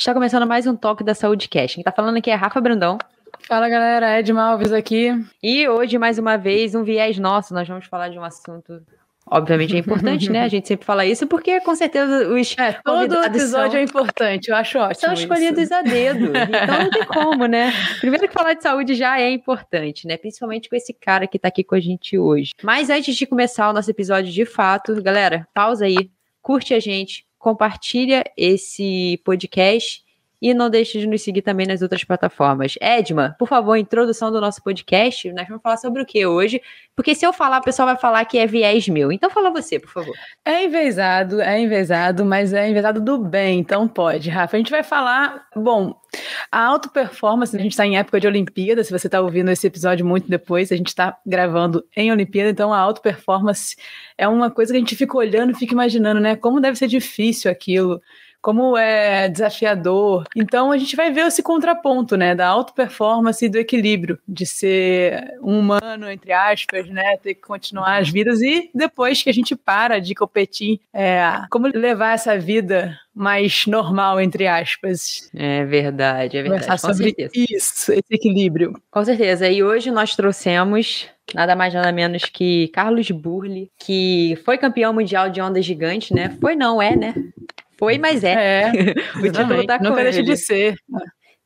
[0.00, 1.74] Está começando mais um Toque da Saúde Cash.
[1.74, 2.96] Quem está falando aqui é Rafa Brandão.
[3.46, 5.10] Fala galera, Ed Malves aqui.
[5.42, 7.52] E hoje, mais uma vez, um viés nosso.
[7.52, 8.80] Nós vamos falar de um assunto
[9.26, 10.42] obviamente é importante, né?
[10.42, 14.48] A gente sempre fala isso, porque com certeza os é, todo episódio são, é importante,
[14.48, 15.00] eu acho ótimo.
[15.00, 15.74] São escolhidos isso.
[15.74, 16.32] a dedo.
[16.48, 17.70] Então não tem como, né?
[18.00, 20.16] Primeiro que falar de saúde já é importante, né?
[20.16, 22.52] Principalmente com esse cara que tá aqui com a gente hoje.
[22.62, 27.26] Mas antes de começar o nosso episódio de fato, galera, pausa aí, curte a gente,
[27.40, 30.04] compartilha esse podcast
[30.40, 32.74] e não deixe de nos seguir também nas outras plataformas.
[32.80, 35.30] Edma, por favor, introdução do nosso podcast.
[35.32, 36.62] Nós vamos falar sobre o que hoje?
[36.96, 39.12] Porque se eu falar, o pessoal vai falar que é viés meu.
[39.12, 40.14] Então fala você, por favor.
[40.44, 44.56] É envezado, é envezado, mas é envezado do bem, então pode, Rafa.
[44.56, 45.94] A gente vai falar, bom,
[46.50, 49.66] a auto performance, a gente está em época de Olimpíada, se você está ouvindo esse
[49.66, 53.76] episódio muito depois, a gente está gravando em Olimpíada, então a auto performance
[54.16, 56.36] é uma coisa que a gente fica olhando, fica imaginando, né?
[56.36, 58.00] Como deve ser difícil aquilo
[58.40, 60.24] como é desafiador.
[60.36, 64.46] Então a gente vai ver esse contraponto, né, da auto performance e do equilíbrio, de
[64.46, 69.32] ser um humano, entre aspas, né, ter que continuar as vidas e depois que a
[69.32, 75.30] gente para de competir, é, como levar essa vida mais normal, entre aspas.
[75.34, 76.62] É verdade, é verdade.
[76.64, 77.30] Conversar sobre certeza.
[77.34, 78.80] isso, esse equilíbrio.
[78.90, 79.48] Com certeza.
[79.48, 85.30] E hoje nós trouxemos nada mais nada menos que Carlos Burli, que foi campeão mundial
[85.30, 86.36] de ondas gigantes, né?
[86.40, 87.14] Foi não, é, né?
[87.80, 88.64] Foi, mas é.
[88.64, 88.70] É.
[89.18, 90.76] o título tá Nunca deixa de ser.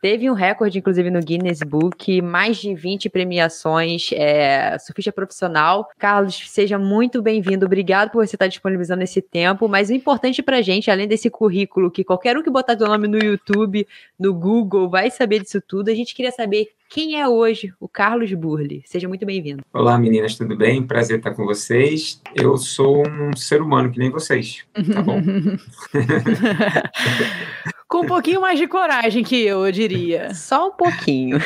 [0.04, 5.88] Teve um recorde, inclusive, no Guinness Book, mais de 20 premiações, é, surfista profissional.
[5.98, 7.64] Carlos, seja muito bem-vindo.
[7.64, 9.66] Obrigado por você estar disponibilizando esse tempo.
[9.66, 13.08] Mas o importante pra gente, além desse currículo, que qualquer um que botar seu nome
[13.08, 13.88] no YouTube,
[14.20, 18.30] no Google, vai saber disso tudo, a gente queria saber quem é hoje o Carlos
[18.34, 18.82] Burli.
[18.84, 19.62] Seja muito bem-vindo.
[19.72, 20.86] Olá, meninas, tudo bem?
[20.86, 22.20] Prazer estar com vocês.
[22.34, 25.22] Eu sou um ser humano que nem vocês, tá bom?
[27.94, 30.34] Com um pouquinho mais de coragem que eu, eu diria.
[30.34, 31.38] Só um pouquinho.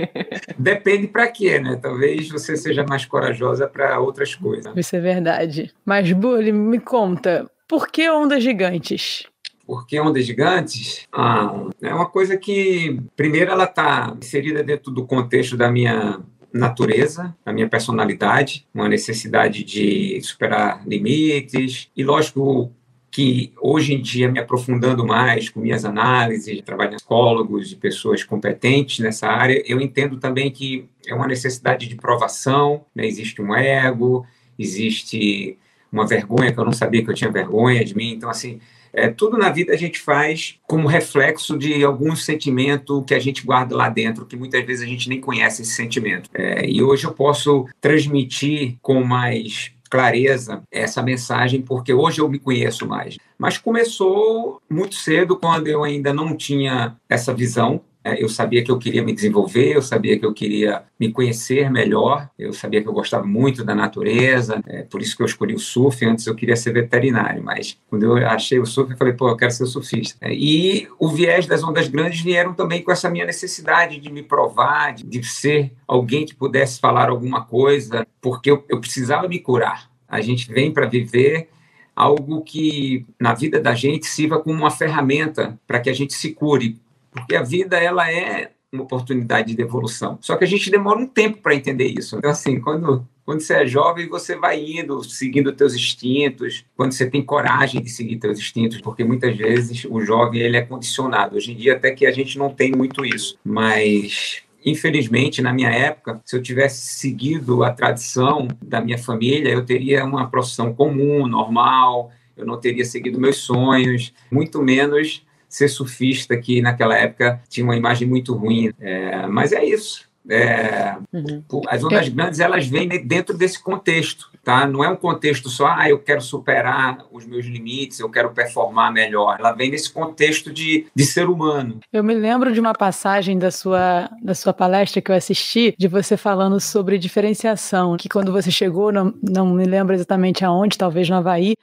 [0.58, 1.76] Depende para quê, né?
[1.76, 4.72] Talvez você seja mais corajosa para outras coisas.
[4.74, 5.70] Isso é verdade.
[5.84, 9.26] Mas, Burli, me conta, por que ondas gigantes?
[9.66, 11.06] Por que ondas gigantes?
[11.12, 16.18] Ah, é uma coisa que, primeiro, ela está inserida dentro do contexto da minha
[16.50, 22.72] natureza, da minha personalidade, uma necessidade de superar limites e, lógico,
[23.20, 28.24] que hoje em dia, me aprofundando mais com minhas análises, trabalho com psicólogos, de pessoas
[28.24, 33.06] competentes nessa área, eu entendo também que é uma necessidade de provação, né?
[33.06, 34.26] existe um ego,
[34.58, 35.58] existe
[35.92, 38.58] uma vergonha que eu não sabia que eu tinha vergonha de mim, então assim,
[38.90, 43.44] é, tudo na vida a gente faz como reflexo de algum sentimento que a gente
[43.44, 46.30] guarda lá dentro, que muitas vezes a gente nem conhece esse sentimento.
[46.32, 52.38] É, e hoje eu posso transmitir com mais clareza essa mensagem, porque hoje eu me
[52.38, 53.16] conheço mais.
[53.36, 57.80] Mas começou muito cedo, quando eu ainda não tinha essa visão.
[58.02, 61.70] É, eu sabia que eu queria me desenvolver, eu sabia que eu queria me conhecer
[61.70, 65.54] melhor, eu sabia que eu gostava muito da natureza, é por isso que eu escolhi
[65.54, 66.04] o surf.
[66.06, 69.36] Antes eu queria ser veterinário, mas quando eu achei o surf, eu falei, pô, eu
[69.36, 70.16] quero ser surfista.
[70.20, 74.22] É, e o viés das ondas grandes vieram também com essa minha necessidade de me
[74.22, 79.90] provar, de, ser alguém que pudesse falar alguma coisa, porque eu, eu precisava me curar.
[80.08, 81.48] A gente vem para viver
[81.94, 86.32] algo que na vida da gente sirva como uma ferramenta para que a gente se
[86.32, 90.18] cure, porque a vida ela é uma oportunidade de evolução.
[90.20, 92.16] Só que a gente demora um tempo para entender isso.
[92.16, 97.08] Então assim, quando quando você é jovem, você vai indo, seguindo teus instintos, quando você
[97.08, 101.36] tem coragem de seguir teus instintos, porque muitas vezes o jovem ele é condicionado.
[101.36, 105.70] Hoje em dia até que a gente não tem muito isso, mas Infelizmente, na minha
[105.70, 111.26] época, se eu tivesse seguido a tradição da minha família, eu teria uma profissão comum,
[111.26, 117.64] normal, eu não teria seguido meus sonhos, muito menos ser surfista, que naquela época tinha
[117.64, 118.72] uma imagem muito ruim.
[118.80, 120.08] É, mas é isso.
[120.28, 121.42] É, uhum.
[121.66, 122.10] As ondas é.
[122.10, 124.66] grandes elas vêm dentro desse contexto, tá?
[124.66, 128.92] Não é um contexto só, ah, eu quero superar os meus limites, eu quero performar
[128.92, 129.38] melhor.
[129.40, 131.80] Ela vem nesse contexto de, de ser humano.
[131.92, 135.88] Eu me lembro de uma passagem da sua, da sua palestra que eu assisti, de
[135.88, 141.08] você falando sobre diferenciação, que quando você chegou, não, não me lembro exatamente aonde, talvez
[141.08, 141.54] no Havaí,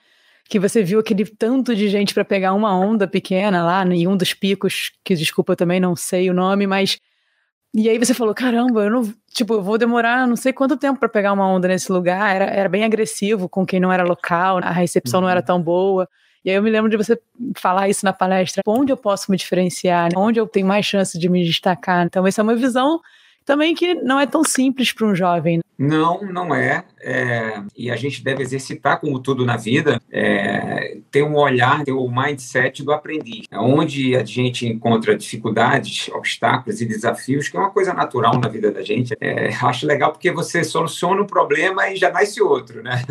[0.48, 4.16] que você viu aquele tanto de gente para pegar uma onda pequena lá em um
[4.16, 6.98] dos picos, que desculpa eu também não sei o nome, mas
[7.74, 11.00] e aí você falou, caramba, eu não, tipo, eu vou demorar não sei quanto tempo
[11.00, 12.36] para pegar uma onda nesse lugar.
[12.36, 15.46] Era, era bem agressivo com quem não era local, a recepção não era uhum.
[15.46, 16.08] tão boa.
[16.44, 17.20] E aí eu me lembro de você
[17.56, 21.28] falar isso na palestra, onde eu posso me diferenciar, onde eu tenho mais chance de
[21.30, 22.06] me destacar.
[22.06, 23.00] Então essa é uma visão
[23.48, 25.58] também que não é tão simples para um jovem.
[25.58, 25.64] Né?
[25.78, 26.84] Não, não é.
[27.00, 27.62] é.
[27.78, 32.06] E a gente deve exercitar, como tudo na vida, é, ter um olhar, ter o
[32.06, 33.46] um mindset do aprendiz.
[33.50, 38.50] É onde a gente encontra dificuldades, obstáculos e desafios, que é uma coisa natural na
[38.50, 39.16] vida da gente.
[39.22, 43.04] É, acho legal porque você soluciona um problema e já nasce outro, né?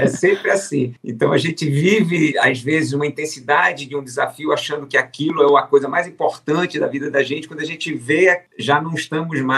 [0.00, 0.94] É sempre assim.
[1.02, 5.60] Então a gente vive, às vezes, uma intensidade de um desafio achando que aquilo é
[5.60, 7.48] a coisa mais importante da vida da gente.
[7.48, 9.57] Quando a gente vê, já não estamos mais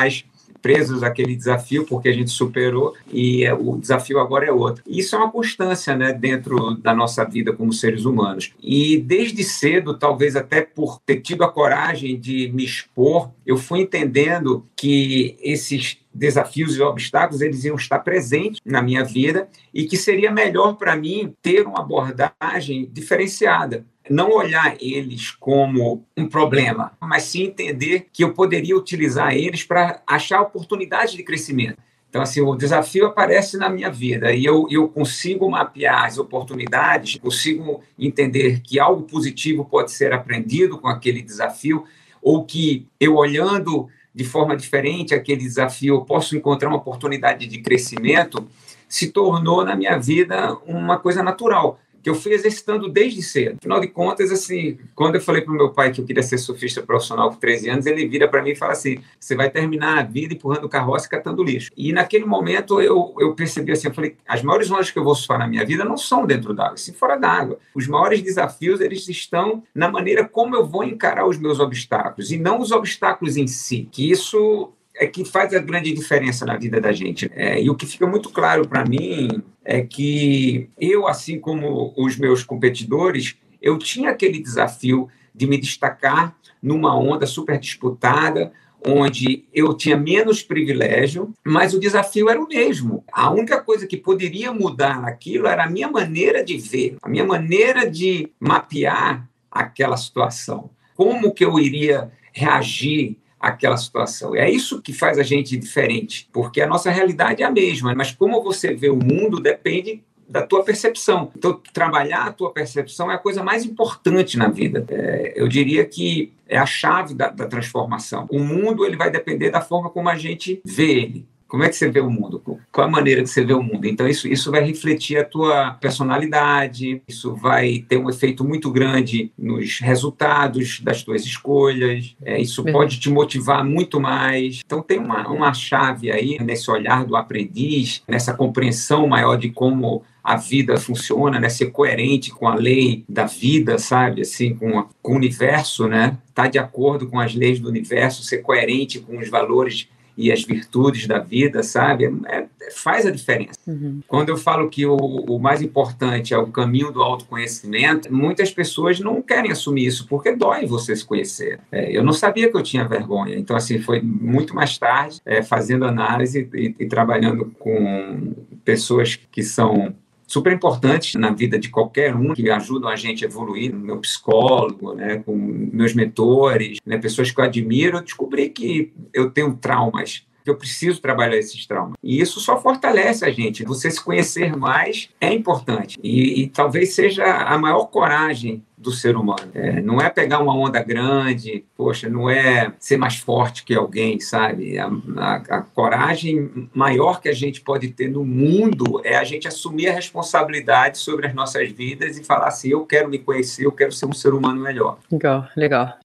[0.60, 4.82] presos àquele desafio porque a gente superou e é, o desafio agora é outro.
[4.86, 8.52] Isso é uma constância, né, dentro da nossa vida como seres humanos.
[8.62, 13.80] E desde cedo, talvez até por ter tido a coragem de me expor, eu fui
[13.80, 19.96] entendendo que esses desafios e obstáculos eles iam estar presentes na minha vida e que
[19.96, 27.22] seria melhor para mim ter uma abordagem diferenciada não olhar eles como um problema, mas
[27.22, 31.78] sim entender que eu poderia utilizar eles para achar oportunidades de crescimento.
[32.08, 37.20] Então, assim, o desafio aparece na minha vida e eu, eu consigo mapear as oportunidades,
[37.20, 41.84] consigo entender que algo positivo pode ser aprendido com aquele desafio,
[42.20, 47.58] ou que eu olhando de forma diferente aquele desafio, eu posso encontrar uma oportunidade de
[47.60, 48.44] crescimento,
[48.88, 53.56] se tornou na minha vida uma coisa natural que eu fui exercitando desde cedo.
[53.58, 56.38] Afinal de contas, assim, quando eu falei para o meu pai que eu queria ser
[56.38, 59.98] surfista profissional com 13 anos, ele vira para mim e fala assim: você vai terminar
[59.98, 61.70] a vida empurrando carroça e catando lixo.
[61.76, 65.14] E naquele momento eu, eu percebi assim: eu falei, as maiores ondas que eu vou
[65.14, 67.58] surfar na minha vida não são dentro d'água, sim fora d'água.
[67.74, 72.38] Os maiores desafios, eles estão na maneira como eu vou encarar os meus obstáculos e
[72.38, 73.88] não os obstáculos em si.
[73.90, 77.30] Que isso é que faz a grande diferença na vida da gente.
[77.34, 82.18] É, e o que fica muito claro para mim é que eu, assim como os
[82.18, 88.52] meus competidores, eu tinha aquele desafio de me destacar numa onda super disputada,
[88.86, 93.02] onde eu tinha menos privilégio, mas o desafio era o mesmo.
[93.10, 97.24] A única coisa que poderia mudar naquilo era a minha maneira de ver, a minha
[97.24, 100.70] maneira de mapear aquela situação.
[100.94, 104.36] Como que eu iria reagir aquela situação.
[104.36, 108.12] É isso que faz a gente diferente, porque a nossa realidade é a mesma, mas
[108.12, 111.32] como você vê o mundo depende da tua percepção.
[111.36, 114.84] Então, trabalhar a tua percepção é a coisa mais importante na vida.
[114.88, 118.26] É, eu diria que é a chave da, da transformação.
[118.30, 121.26] O mundo ele vai depender da forma como a gente vê ele.
[121.50, 122.40] Como é que você vê o mundo?
[122.70, 123.84] Qual a maneira que você vê o mundo?
[123.84, 129.32] Então, isso, isso vai refletir a tua personalidade, isso vai ter um efeito muito grande
[129.36, 134.60] nos resultados das tuas escolhas, é, isso pode te motivar muito mais.
[134.64, 140.04] Então, tem uma, uma chave aí nesse olhar do aprendiz, nessa compreensão maior de como
[140.22, 141.48] a vida funciona, né?
[141.48, 144.20] Ser coerente com a lei da vida, sabe?
[144.20, 146.16] Assim, com, a, com o universo, né?
[146.28, 149.88] Estar tá de acordo com as leis do universo, ser coerente com os valores
[150.20, 152.04] e as virtudes da vida, sabe?
[152.26, 153.58] É, é, faz a diferença.
[153.66, 154.00] Uhum.
[154.06, 159.00] Quando eu falo que o, o, mais importante é o caminho do autoconhecimento, muitas pessoas
[159.00, 161.58] não querem assumir isso porque dói você se conhecer.
[161.72, 165.42] É, eu não sabia que eu tinha vergonha, então assim foi muito mais tarde é,
[165.42, 169.94] fazendo análise e, e trabalhando com pessoas que são
[170.30, 174.94] super importantes na vida de qualquer um, que ajudam a gente a evoluir, meu psicólogo,
[174.94, 180.24] né, com meus mentores, né, pessoas que eu admiro, eu descobri que eu tenho traumas
[180.42, 181.96] que eu preciso trabalhar esses traumas.
[182.02, 183.64] E isso só fortalece a gente.
[183.64, 185.98] Você se conhecer mais é importante.
[186.02, 189.50] E, e talvez seja a maior coragem do ser humano.
[189.54, 194.18] É, não é pegar uma onda grande, poxa, não é ser mais forte que alguém,
[194.18, 194.78] sabe?
[194.78, 199.46] A, a, a, coragem maior que a gente pode ter no mundo é a gente
[199.46, 203.72] assumir a responsabilidade sobre as nossas vidas e falar assim: eu quero me conhecer, eu
[203.72, 204.98] quero ser um ser humano melhor.
[205.12, 205.98] Legal, legal.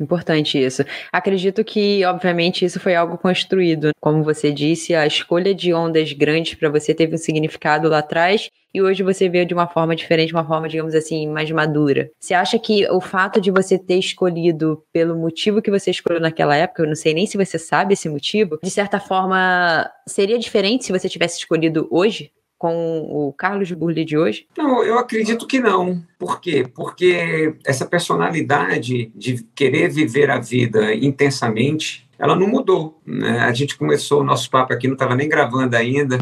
[0.00, 0.84] Importante isso.
[1.12, 3.90] Acredito que, obviamente, isso foi algo construído.
[4.00, 8.48] Como você disse, a escolha de ondas grandes para você teve um significado lá atrás
[8.72, 12.10] e hoje você vê de uma forma diferente, uma forma, digamos assim, mais madura.
[12.20, 16.54] Você acha que o fato de você ter escolhido pelo motivo que você escolheu naquela
[16.54, 20.84] época, eu não sei nem se você sabe esse motivo, de certa forma seria diferente
[20.84, 22.30] se você tivesse escolhido hoje?
[22.58, 24.46] Com o Carlos Burli de hoje?
[24.56, 26.02] Não, eu acredito que não.
[26.18, 26.66] Por quê?
[26.74, 33.00] Porque essa personalidade de querer viver a vida intensamente, ela não mudou.
[33.06, 33.38] Né?
[33.38, 36.18] A gente começou o nosso papo aqui, não estava nem gravando ainda,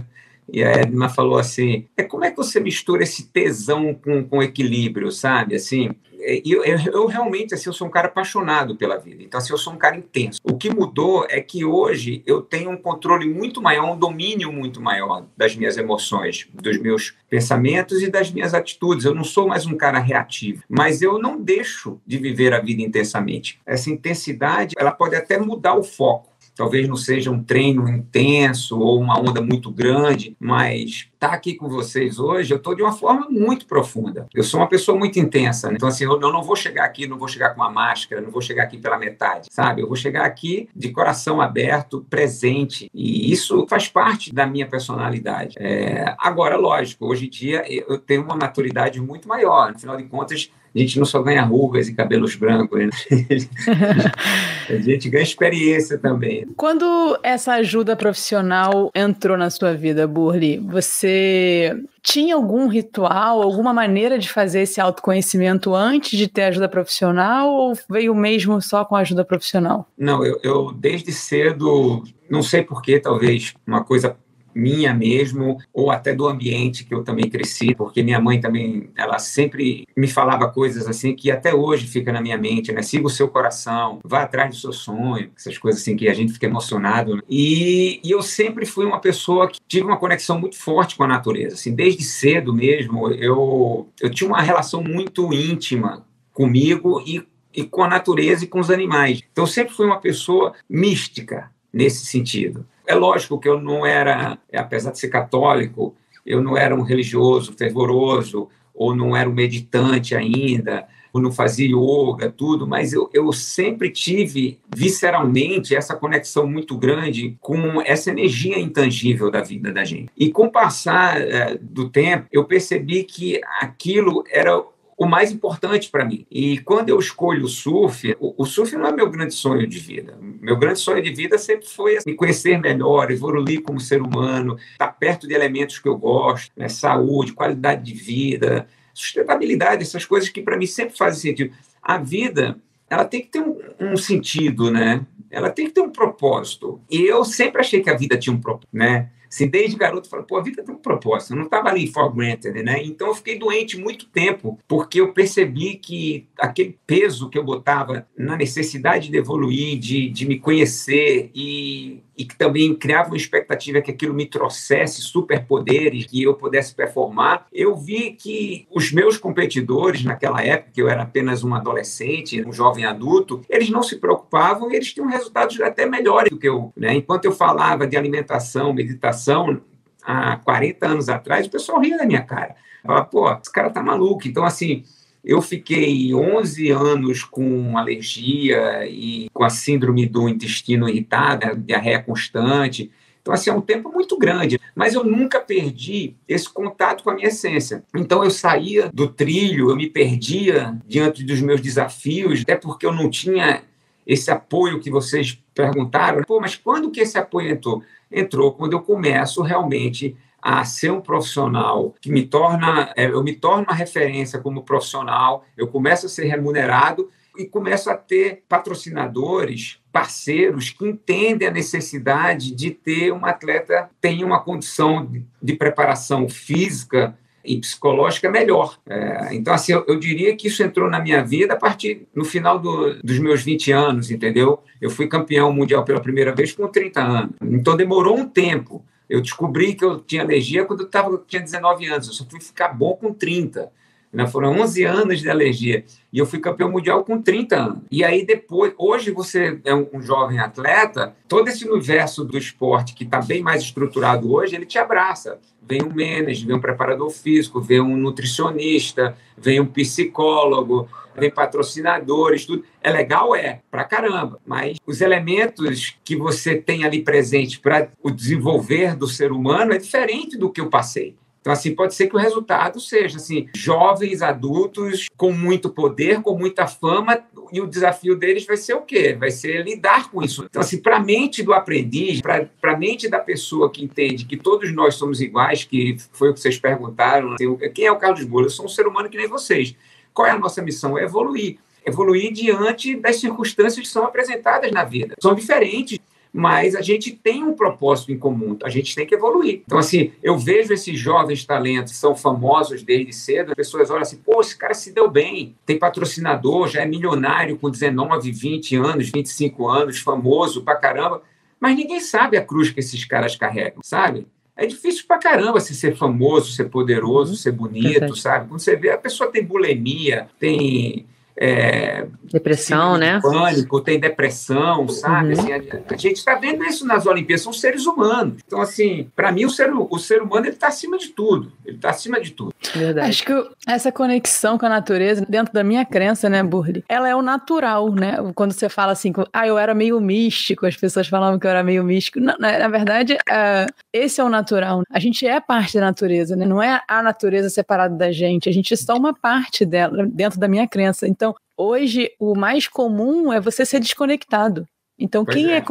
[0.53, 4.43] E a Edna falou assim: é como é que você mistura esse tesão com, com
[4.43, 5.57] equilíbrio, sabe?
[5.57, 5.91] Assim,
[6.27, 9.23] é, eu, eu, eu, realmente assim, eu sou um cara apaixonado pela vida.
[9.23, 10.41] Então, assim, eu sou um cara intenso.
[10.43, 14.81] O que mudou é que hoje eu tenho um controle muito maior, um domínio muito
[14.81, 19.05] maior das minhas emoções, dos meus pensamentos e das minhas atitudes.
[19.05, 22.83] Eu não sou mais um cara reativo, mas eu não deixo de viver a vida
[22.83, 23.61] intensamente.
[23.65, 28.99] Essa intensidade, ela pode até mudar o foco talvez não seja um treino intenso ou
[28.99, 32.93] uma onda muito grande, mas estar tá aqui com vocês hoje, eu estou de uma
[32.93, 34.27] forma muito profunda.
[34.35, 35.75] Eu sou uma pessoa muito intensa, né?
[35.77, 38.41] então assim, eu, não vou chegar aqui, não vou chegar com uma máscara, não vou
[38.41, 39.83] chegar aqui pela metade, sabe?
[39.83, 45.57] Eu vou chegar aqui de coração aberto, presente, e isso faz parte da minha personalidade.
[45.59, 46.15] É...
[46.19, 50.79] Agora, lógico, hoje em dia eu tenho uma maturidade muito maior, afinal de contas, a
[50.79, 52.91] gente não só ganha rugas e cabelos brancos, né?
[54.69, 56.47] a gente ganha experiência também.
[56.55, 64.19] Quando essa ajuda profissional entrou na sua vida, Burli, você tinha algum ritual, alguma maneira
[64.19, 69.01] de fazer esse autoconhecimento antes de ter ajuda profissional ou veio mesmo só com a
[69.01, 69.89] ajuda profissional?
[69.97, 74.17] Não, eu, eu desde cedo, não sei porquê, talvez uma coisa
[74.57, 79.19] minha mesmo, ou até do ambiente que eu também cresci, porque minha mãe também, ela
[79.19, 82.83] sempre me falava coisas assim que até hoje fica na minha mente, né?
[82.83, 86.33] Siga o seu coração, vá atrás do seu sonho, essas coisas assim que a gente
[86.33, 87.17] fica emocionado.
[87.17, 87.23] Né?
[87.29, 91.09] E, e eu sempre fui uma pessoa que tive uma conexão muito forte com a
[91.09, 97.23] natureza, assim, desde cedo mesmo, eu, eu tinha uma relação muito íntima comigo e
[97.57, 99.23] e com a natureza e com os animais.
[99.33, 102.67] Então, sempre fui uma pessoa mística nesse sentido.
[102.87, 107.53] É lógico que eu não era, apesar de ser católico, eu não era um religioso
[107.53, 113.33] fervoroso, ou não era um meditante ainda, ou não fazia yoga, tudo, mas eu, eu
[113.33, 120.11] sempre tive visceralmente essa conexão muito grande com essa energia intangível da vida da gente.
[120.15, 124.63] E com o passar é, do tempo, eu percebi que aquilo era
[124.97, 126.27] o mais importante para mim.
[126.31, 130.19] E quando eu escolho o surf, o, surf não é meu grande sonho de vida.
[130.21, 134.89] Meu grande sonho de vida sempre foi me conhecer melhor, evoluir como ser humano, estar
[134.93, 136.69] perto de elementos que eu gosto, né?
[136.69, 141.55] saúde, qualidade de vida, sustentabilidade, essas coisas que para mim sempre fazem sentido.
[141.83, 145.05] A vida, ela tem que ter um, um sentido, né?
[145.31, 146.81] Ela tem que ter um propósito.
[146.91, 149.11] E eu sempre achei que a vida tinha um propósito, né?
[149.37, 151.87] Assim, desde garoto, eu falei, pô, a vida tem um propósito, eu não estava ali
[151.87, 152.83] for granted, né?
[152.83, 158.09] Então eu fiquei doente muito tempo, porque eu percebi que aquele peso que eu botava
[158.17, 163.81] na necessidade de evoluir, de, de me conhecer e e que também criava uma expectativa
[163.81, 170.03] que aquilo me trouxesse superpoderes, que eu pudesse performar, eu vi que os meus competidores
[170.05, 174.71] naquela época, que eu era apenas um adolescente, um jovem adulto, eles não se preocupavam
[174.71, 176.73] e eles tinham resultados até melhores do que eu.
[176.77, 176.95] Né?
[176.95, 179.61] Enquanto eu falava de alimentação, meditação,
[180.03, 182.55] há 40 anos atrás, o pessoal ria da minha cara.
[182.83, 184.27] Falava, pô, esse cara tá maluco.
[184.29, 184.85] Então, assim,
[185.27, 192.93] eu fiquei 11 anos com alergia e com a síndrome do intestino irritado, diarreia constante.
[193.21, 197.15] Então, assim, é um tempo muito grande, mas eu nunca perdi esse contato com a
[197.15, 197.83] minha essência.
[197.97, 202.93] Então, eu saía do trilho, eu me perdia diante dos meus desafios, até porque eu
[202.93, 203.65] não tinha
[204.07, 206.23] esse apoio que vocês perguntaram.
[206.23, 207.83] Pô, mas quando que esse apoio entrou?
[208.13, 213.35] Entrou quando eu começo realmente a ser um profissional que me torna, é, eu me
[213.35, 219.79] torno uma referência como profissional, eu começo a ser remunerado e começo a ter patrocinadores,
[219.93, 225.11] parceiros que entendem a necessidade de ter um atleta tenha uma condição
[225.43, 227.17] de preparação física
[227.47, 228.79] e psicológica melhor.
[228.87, 232.25] É, então, assim, eu, eu, diria que isso entrou na minha vida a partir no
[232.25, 234.61] final do, dos meus 20 anos, entendeu?
[234.81, 237.35] Eu fui campeão mundial pela primeira vez com 30 anos.
[237.41, 241.87] Então, demorou um tempo eu descobri que eu tinha alergia quando eu, tava, tinha 19
[241.87, 243.71] anos, eu só fui ficar bom com 30.
[244.13, 244.27] Né?
[244.27, 245.85] Foram 11 anos de alergia.
[246.13, 247.79] E eu fui campeão mundial com 30 anos.
[247.91, 253.05] E aí depois, hoje você é um jovem atleta, todo esse universo do esporte que
[253.05, 255.39] está bem mais estruturado hoje, ele te abraça.
[255.63, 262.45] Vem um manager, vem um preparador físico, vem um nutricionista, vem um psicólogo, vem patrocinadores,
[262.45, 262.65] tudo.
[262.83, 264.41] É legal, é, pra caramba.
[264.47, 269.79] Mas os elementos que você tem ali presente para o desenvolver do ser humano é
[269.79, 271.17] diferente do que eu passei.
[271.47, 276.37] Então, assim, pode ser que o resultado seja, assim, jovens adultos com muito poder, com
[276.37, 279.17] muita fama, e o desafio deles vai ser o quê?
[279.17, 280.45] Vai ser lidar com isso.
[280.45, 284.37] Então, assim, para a mente do aprendiz, para a mente da pessoa que entende que
[284.37, 288.25] todos nós somos iguais, que foi o que vocês perguntaram, assim, quem é o Carlos
[288.25, 288.47] Bola?
[288.47, 289.77] Eu sou um ser humano que nem vocês.
[290.17, 290.97] Qual é a nossa missão?
[290.97, 291.59] É evoluir.
[291.85, 295.15] Evoluir diante das circunstâncias que são apresentadas na vida.
[295.21, 296.01] São diferentes,
[296.33, 299.63] mas a gente tem um propósito em comum, a gente tem que evoluir.
[299.67, 304.17] Então, assim, eu vejo esses jovens talentos são famosos desde cedo, as pessoas olham assim,
[304.17, 309.11] pô, esse cara se deu bem, tem patrocinador, já é milionário com 19, 20 anos,
[309.11, 311.23] 25 anos, famoso pra caramba,
[311.61, 314.27] mas ninguém sabe a cruz que esses caras carregam, sabe?
[314.57, 317.37] É difícil pra caramba se ser famoso, ser poderoso, uhum.
[317.37, 318.21] ser bonito, Verdade.
[318.21, 318.49] sabe?
[318.49, 321.07] Quando você vê, a pessoa tem bulimia, tem
[321.39, 323.21] é, depressão, né?
[323.21, 325.35] Pânico, tem depressão, sabe?
[325.35, 325.41] Uhum.
[325.41, 328.41] Assim, a, a, gente está vendo isso nas Olimpíadas, são seres humanos.
[328.47, 331.53] Então, assim, para mim, o ser, o ser humano ele está acima de tudo.
[331.65, 332.55] Ele está acima de tudo.
[332.75, 333.09] Verdade.
[333.09, 337.15] Acho que essa conexão com a natureza, dentro da minha crença, né, Burli, ela é
[337.15, 338.17] o natural, né?
[338.35, 341.63] Quando você fala assim, ah, eu era meio místico, as pessoas falavam que eu era
[341.63, 342.19] meio místico.
[342.19, 344.83] Na, na, na verdade, uh, esse é o natural.
[344.91, 346.47] A gente é parte da natureza, né?
[346.47, 348.49] Não é a natureza separada da gente.
[348.49, 351.07] A gente é só uma parte dela, dentro da minha crença.
[351.07, 351.26] Então,
[351.57, 354.67] hoje o mais comum é você ser desconectado.
[354.99, 355.59] Então, quem é.
[355.59, 355.63] é.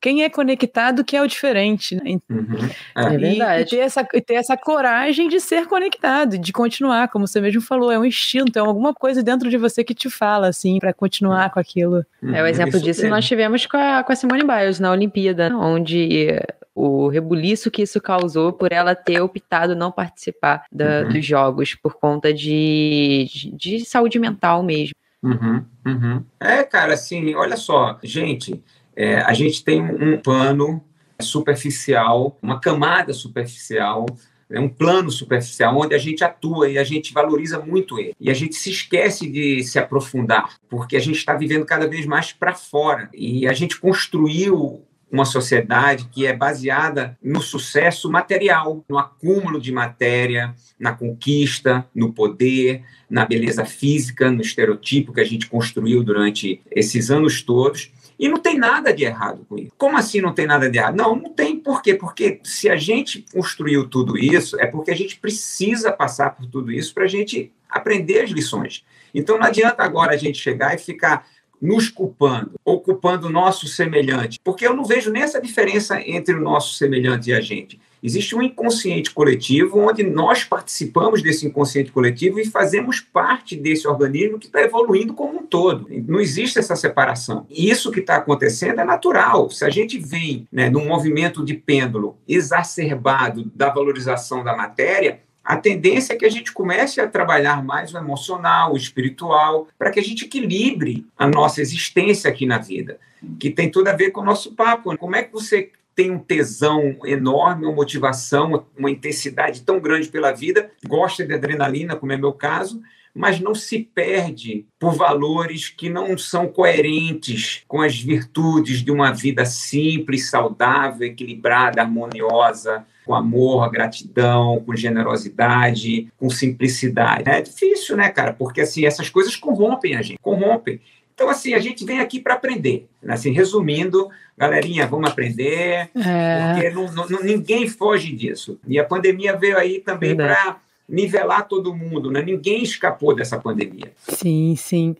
[0.00, 2.18] quem é conectado que é o diferente, né?
[2.30, 2.70] Uhum.
[2.96, 3.14] É.
[3.14, 3.62] é verdade.
[3.62, 7.60] E, ter essa, e ter essa coragem de ser conectado, de continuar, como você mesmo
[7.60, 10.92] falou, é um instinto, é alguma coisa dentro de você que te fala, assim, para
[10.92, 12.04] continuar com aquilo.
[12.22, 12.34] Uhum.
[12.34, 15.56] É o exemplo Isso disso nós tivemos com a, com a Simone Biles na Olimpíada,
[15.56, 16.40] onde
[16.78, 21.08] o rebuliço que isso causou por ela ter optado não participar da, uhum.
[21.08, 24.94] dos jogos por conta de, de, de saúde mental mesmo.
[25.20, 26.24] Uhum, uhum.
[26.38, 28.62] É, cara, assim, olha só, gente,
[28.94, 30.80] é, a gente tem um pano
[31.20, 34.06] superficial, uma camada superficial,
[34.48, 38.14] é um plano superficial onde a gente atua e a gente valoriza muito ele.
[38.20, 42.06] E a gente se esquece de se aprofundar, porque a gente está vivendo cada vez
[42.06, 43.10] mais para fora.
[43.12, 49.72] E a gente construiu uma sociedade que é baseada no sucesso material, no acúmulo de
[49.72, 56.60] matéria, na conquista, no poder, na beleza física, no estereotipo que a gente construiu durante
[56.70, 57.90] esses anos todos.
[58.18, 59.72] E não tem nada de errado com isso.
[59.78, 60.96] Como assim não tem nada de errado?
[60.96, 61.94] Não, não tem por quê?
[61.94, 66.72] Porque se a gente construiu tudo isso, é porque a gente precisa passar por tudo
[66.72, 68.84] isso para a gente aprender as lições.
[69.14, 71.26] Então não adianta agora a gente chegar e ficar
[71.60, 76.34] nos culpando, ou culpando o nosso semelhante, porque eu não vejo nem essa diferença entre
[76.34, 77.78] o nosso semelhante e a gente.
[78.02, 84.38] Existe um inconsciente coletivo onde nós participamos desse inconsciente coletivo e fazemos parte desse organismo
[84.38, 85.88] que está evoluindo como um todo.
[86.06, 87.44] Não existe essa separação.
[87.50, 89.50] E isso que está acontecendo é natural.
[89.50, 95.56] Se a gente vem né, num movimento de pêndulo exacerbado da valorização da matéria, a
[95.56, 99.98] tendência é que a gente comece a trabalhar mais o emocional, o espiritual, para que
[99.98, 103.00] a gente equilibre a nossa existência aqui na vida,
[103.40, 104.94] que tem tudo a ver com o nosso papo.
[104.98, 110.32] Como é que você tem um tesão enorme, uma motivação, uma intensidade tão grande pela
[110.32, 112.82] vida, gosta de adrenalina, como é meu caso,
[113.14, 119.12] mas não se perde por valores que não são coerentes com as virtudes de uma
[119.12, 127.22] vida simples, saudável, equilibrada, harmoniosa, com amor, gratidão, com generosidade, com simplicidade.
[127.26, 128.34] É difícil, né, cara?
[128.34, 130.78] Porque assim, essas coisas corrompem a gente, corrompem.
[131.14, 132.86] Então, assim, a gente vem aqui para aprender.
[133.02, 133.14] Né?
[133.14, 136.52] Assim, resumindo, galerinha, vamos aprender, é.
[136.52, 138.60] porque não, não, ninguém foge disso.
[138.68, 142.20] E a pandemia veio aí também para nivelar todo mundo, né?
[142.20, 143.90] Ninguém escapou dessa pandemia.
[143.96, 144.94] Sim, sim.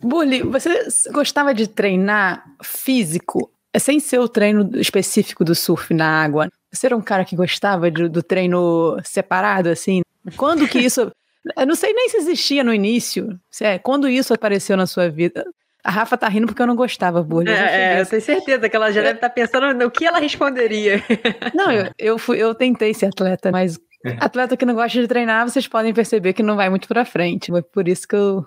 [0.00, 6.48] Bully, você gostava de treinar físico sem ser o treino específico do surf na água?
[6.72, 10.02] Você era um cara que gostava de, do treino separado, assim?
[10.36, 11.10] Quando que isso.
[11.56, 13.38] Eu não sei nem se existia no início.
[13.50, 15.46] Se é, quando isso apareceu na sua vida?
[15.82, 17.50] A Rafa tá rindo porque eu não gostava, Burla.
[17.50, 19.04] É, é, eu tenho certeza que ela já é.
[19.04, 21.02] deve estar tá pensando no que ela responderia.
[21.54, 24.16] Não, eu, eu, fui, eu tentei ser atleta, mas é.
[24.20, 27.50] atleta que não gosta de treinar, vocês podem perceber que não vai muito para frente.
[27.50, 28.44] Foi por isso que eu.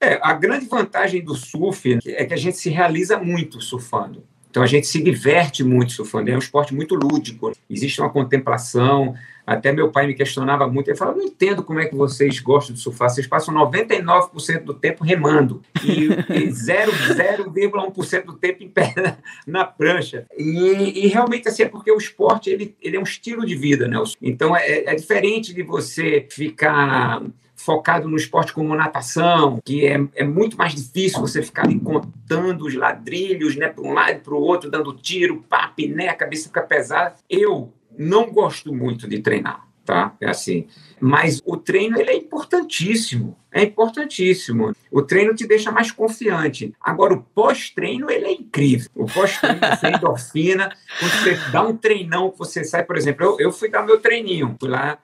[0.00, 4.26] É, a grande vantagem do surf é que a gente se realiza muito surfando.
[4.52, 6.30] Então a gente se diverte muito surfando.
[6.30, 7.52] É um esporte muito lúdico.
[7.70, 9.14] Existe uma contemplação,
[9.46, 10.88] até meu pai me questionava muito.
[10.88, 13.08] Ele falava: Não entendo como é que vocês gostam de surfar.
[13.08, 16.06] Vocês passam 99% do tempo remando e
[16.48, 20.26] 0,1% do tempo em pé na, na prancha.
[20.36, 23.88] E, e, realmente, assim, é porque o esporte ele, ele é um estilo de vida,
[23.88, 23.96] né?
[24.20, 27.22] Então, é, é diferente de você ficar
[27.64, 32.66] focado no esporte como natação, que é, é muito mais difícil você ficar ali contando
[32.66, 36.14] os ladrilhos, né, para um lado e para o outro, dando tiro, pá, né, a
[36.14, 37.14] cabeça fica pesada.
[37.28, 40.14] Eu não gosto muito de treinar, tá?
[40.20, 40.66] É assim.
[41.00, 44.72] Mas o treino ele é importantíssimo, é importantíssimo.
[44.90, 46.72] O treino te deixa mais confiante.
[46.80, 48.90] Agora, o pós-treino ele é incrível.
[48.94, 53.52] O pós-treino é endorfina, quando você dá um treinão, você sai, por exemplo, eu, eu
[53.52, 54.98] fui dar meu treininho, fui lá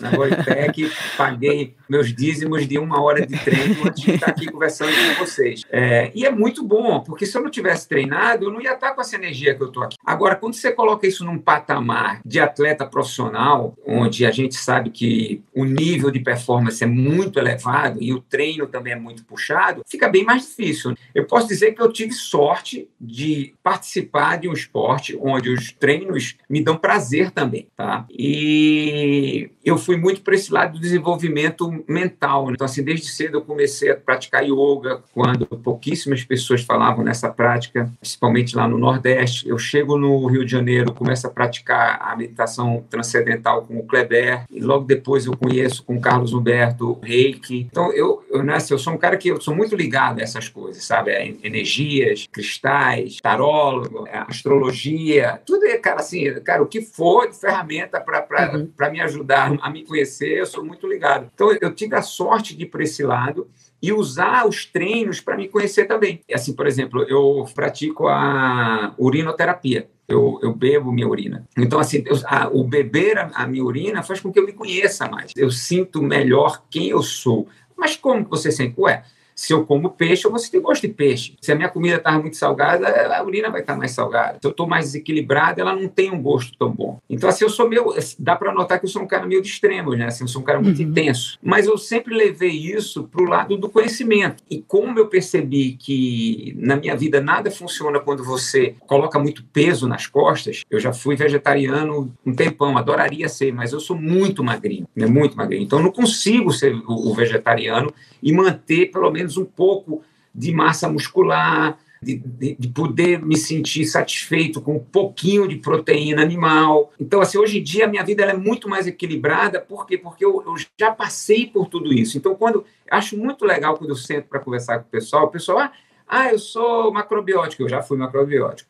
[0.00, 4.90] na Goitec, paguei meus dízimos de uma hora de treino antes de estar aqui conversando
[4.90, 5.62] com vocês.
[5.70, 8.92] É, e é muito bom, porque se eu não tivesse treinado, eu não ia estar
[8.92, 9.96] com essa energia que eu estou aqui.
[10.04, 15.42] Agora, quando você coloca isso num patamar de atleta profissional, onde a gente sabe que
[15.54, 20.08] o nível de performance é muito elevado e o treino também é muito puxado, fica
[20.08, 20.94] bem mais difícil.
[21.14, 26.36] Eu posso dizer que eu tive sorte de participar de um esporte onde os treinos
[26.48, 28.06] me dão prazer também, tá?
[28.10, 32.46] E eu fui muito para esse lado do desenvolvimento mental.
[32.46, 32.52] Né?
[32.54, 37.90] Então, assim, desde cedo eu comecei a praticar yoga, quando pouquíssimas pessoas falavam nessa prática,
[38.00, 39.48] principalmente lá no Nordeste.
[39.48, 44.44] Eu chego no Rio de Janeiro, começo a praticar a meditação transcendental com o Kleber,
[44.50, 47.68] e logo depois eu conheço com o Carlos Humberto Reiki.
[47.70, 50.22] Então, eu, eu, né, assim, eu sou um cara que eu sou muito ligado a
[50.22, 51.10] essas coisas, sabe?
[51.10, 58.00] A energias, cristais, tarólogo, astrologia, tudo é, cara, assim, cara, o que for de ferramenta
[58.00, 58.92] para uhum.
[58.92, 61.30] me ajudar a me conhecer, eu sou muito ligado.
[61.34, 63.48] Então, eu tive a sorte de ir para esse lado
[63.82, 66.20] e usar os treinos para me conhecer também.
[66.32, 69.90] Assim, por exemplo, eu pratico a urinoterapia.
[70.06, 71.46] Eu, eu bebo minha urina.
[71.56, 74.52] Então, assim, eu, a, o beber a, a minha urina faz com que eu me
[74.52, 75.32] conheça mais.
[75.36, 77.48] Eu sinto melhor quem eu sou.
[77.76, 78.74] Mas como você sente?
[78.78, 79.02] Ué,
[79.34, 81.34] se eu como peixe, eu vou sentir gosto de peixe.
[81.40, 84.38] Se a minha comida estava muito salgada, a urina vai estar mais salgada.
[84.40, 86.98] Se eu estou mais desequilibrado, ela não tem um gosto tão bom.
[87.08, 87.94] Então, assim, eu sou meio.
[88.18, 90.06] Dá para notar que eu sou um cara meio de extremos, né?
[90.06, 90.88] Assim, eu sou um cara muito uhum.
[90.88, 91.38] intenso.
[91.42, 94.42] Mas eu sempre levei isso para o lado do conhecimento.
[94.50, 99.88] E como eu percebi que na minha vida nada funciona quando você coloca muito peso
[99.88, 104.86] nas costas, eu já fui vegetariano um tempão, adoraria ser, mas eu sou muito magrinho,
[104.94, 105.06] né?
[105.06, 105.62] Muito magrinho.
[105.64, 107.92] Então, eu não consigo ser o vegetariano
[108.22, 110.02] e manter pelo menos menos um pouco
[110.34, 116.20] de massa muscular, de, de, de, poder me sentir satisfeito com um pouquinho de proteína
[116.20, 116.92] animal.
[117.00, 119.96] Então, assim, hoje em dia a minha vida é muito mais equilibrada, por quê?
[119.96, 122.18] Porque eu, eu já passei por tudo isso.
[122.18, 125.60] Então, quando acho muito legal quando eu sento para conversar com o pessoal, o pessoal,
[125.60, 125.72] ah,
[126.06, 128.68] ah, eu sou macrobiótico, eu já fui macrobiótico.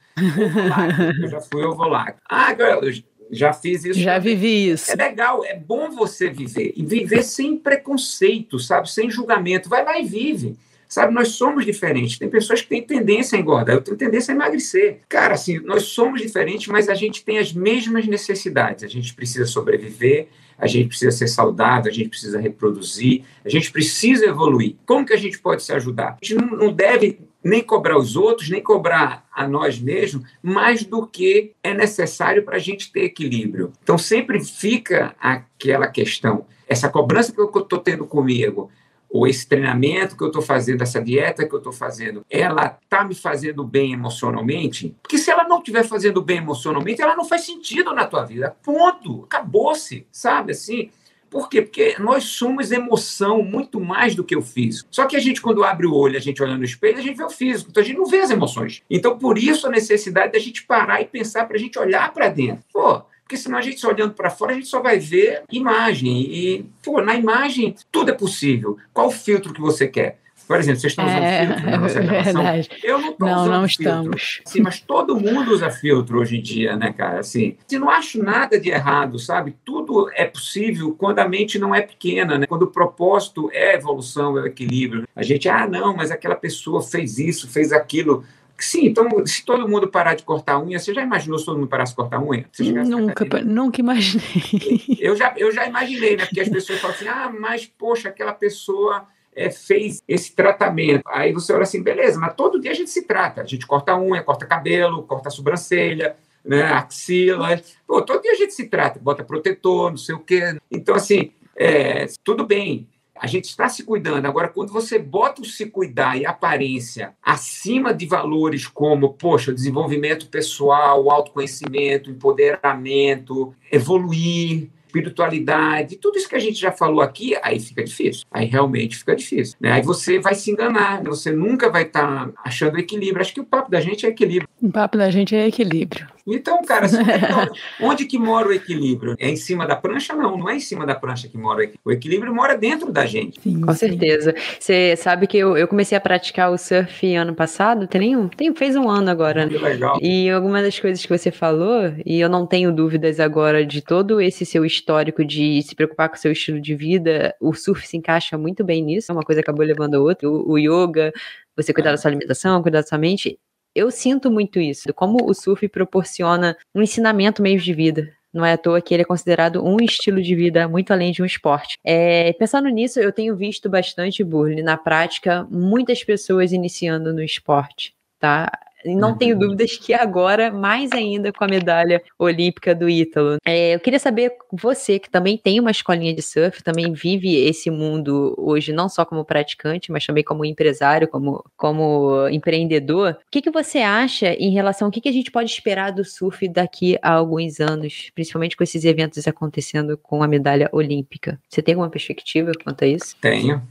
[1.20, 2.20] eu já fui ovolático.
[2.30, 2.92] Ah, eu
[3.30, 4.00] já fiz isso.
[4.00, 4.90] Já vivi isso.
[4.92, 6.72] É legal, é bom você viver.
[6.76, 8.90] E viver sem preconceito, sabe?
[8.90, 9.68] Sem julgamento.
[9.68, 10.56] Vai lá e vive.
[10.88, 12.18] Sabe, nós somos diferentes.
[12.18, 15.00] Tem pessoas que têm tendência a engordar, eu tenho tendência a emagrecer.
[15.08, 18.84] Cara, assim, nós somos diferentes, mas a gente tem as mesmas necessidades.
[18.84, 23.72] A gente precisa sobreviver, a gente precisa ser saudável, a gente precisa reproduzir, a gente
[23.72, 24.76] precisa evoluir.
[24.86, 26.16] Como que a gente pode se ajudar?
[26.22, 30.82] A gente não, não deve nem cobrar os outros, nem cobrar a nós mesmos, mais
[30.82, 33.72] do que é necessário para a gente ter equilíbrio.
[33.82, 38.70] Então, sempre fica aquela questão, essa cobrança que eu estou tendo comigo,
[39.14, 43.04] ou esse treinamento que eu estou fazendo, essa dieta que eu estou fazendo, ela está
[43.04, 44.96] me fazendo bem emocionalmente?
[45.00, 48.56] Porque se ela não estiver fazendo bem emocionalmente, ela não faz sentido na tua vida.
[48.60, 49.22] Ponto.
[49.22, 50.90] Acabou-se, sabe assim?
[51.30, 51.62] Por quê?
[51.62, 54.88] Porque nós somos emoção muito mais do que o físico.
[54.90, 57.16] Só que a gente, quando abre o olho, a gente olha no espelho, a gente
[57.16, 57.70] vê o físico.
[57.70, 58.82] Então a gente não vê as emoções.
[58.88, 62.28] Então, por isso a necessidade da gente parar e pensar para a gente olhar para
[62.28, 62.64] dentro.
[62.72, 66.20] Pô, porque senão a gente só olhando para fora, a gente só vai ver imagem.
[66.20, 68.76] E, pô, na imagem, tudo é possível.
[68.92, 70.20] Qual o filtro que você quer?
[70.46, 72.70] Por exemplo, vocês estão usando é, filtro na nossa é Verdade.
[72.82, 73.68] Eu não estou usando não filtro.
[73.68, 74.42] estamos.
[74.44, 77.20] Sim, mas todo mundo usa filtro hoje em dia, né, cara?
[77.20, 79.56] Assim, eu não acho nada de errado, sabe?
[79.64, 82.46] Tudo é possível quando a mente não é pequena, né?
[82.46, 85.08] Quando o propósito é evolução, é equilíbrio.
[85.16, 88.24] A gente, ah, não, mas aquela pessoa fez isso, fez aquilo.
[88.56, 91.68] Sim, então, se todo mundo parar de cortar unha, você já imaginou se todo mundo
[91.68, 92.46] parasse de cortar unha?
[92.84, 94.82] Nunca, nunca imaginei.
[95.00, 96.24] Eu já, eu já imaginei, né?
[96.24, 101.02] Porque as pessoas falam assim, ah, mas, poxa, aquela pessoa é, fez esse tratamento.
[101.06, 103.42] Aí você olha assim, beleza, mas todo dia a gente se trata.
[103.42, 107.60] A gente corta unha, corta cabelo, corta sobrancelha, né, axila.
[107.86, 110.56] Pô, todo dia a gente se trata, bota protetor, não sei o quê.
[110.70, 112.88] Então, assim, é, tudo bem.
[113.16, 114.26] A gente está se cuidando.
[114.26, 120.26] Agora, quando você bota o se cuidar e aparência acima de valores como, poxa, desenvolvimento
[120.26, 127.82] pessoal, autoconhecimento, empoderamento, evoluir, espiritualidade, tudo isso que a gente já falou aqui, aí fica
[127.82, 128.24] difícil.
[128.30, 129.56] Aí realmente fica difícil.
[129.60, 129.72] Né?
[129.72, 133.20] Aí você vai se enganar, você nunca vai estar tá achando equilíbrio.
[133.20, 134.48] Acho que o papo da gente é equilíbrio.
[134.62, 136.06] O papo da gente é equilíbrio.
[136.26, 139.14] Então, cara, assim, então, onde que mora o equilíbrio?
[139.18, 140.14] É em cima da prancha?
[140.14, 141.80] Não, não é em cima da prancha que mora o equilíbrio.
[141.84, 143.40] O equilíbrio mora dentro da gente.
[143.40, 144.34] Sim, Com certeza.
[144.58, 148.54] Você sabe que eu, eu comecei a praticar o surf ano passado, tem nenhum, tem,
[148.54, 149.52] fez um ano agora, né?
[149.52, 149.98] Que legal.
[150.00, 154.20] E alguma das coisas que você falou, e eu não tenho dúvidas agora de todo
[154.20, 157.96] esse seu histórico de se preocupar com o seu estilo de vida, o surf se
[157.96, 161.12] encaixa muito bem nisso, uma coisa acabou levando a outra, o, o yoga,
[161.56, 163.38] você cuidar da sua alimentação, cuidar da sua mente
[163.74, 168.12] eu sinto muito isso, como o surf proporciona um ensinamento meio de vida.
[168.32, 171.22] Não é à toa que ele é considerado um estilo de vida muito além de
[171.22, 171.78] um esporte.
[171.84, 177.94] É, pensando nisso, eu tenho visto bastante, Burle, na prática, muitas pessoas iniciando no esporte.
[178.18, 178.50] Tá?
[178.84, 179.18] Não uhum.
[179.18, 183.38] tenho dúvidas que agora, mais ainda com a medalha olímpica do Ítalo.
[183.44, 187.70] É, eu queria saber, você que também tem uma escolinha de surf, também vive esse
[187.70, 193.12] mundo hoje, não só como praticante, mas também como empresário, como, como empreendedor.
[193.12, 196.04] O que, que você acha em relação ao que, que a gente pode esperar do
[196.04, 201.38] surf daqui a alguns anos, principalmente com esses eventos acontecendo com a medalha olímpica?
[201.48, 203.16] Você tem alguma perspectiva quanto a isso?
[203.20, 203.62] Tenho.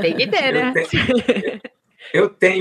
[0.00, 0.72] tem que ter, né?
[0.76, 1.53] Eu tenho,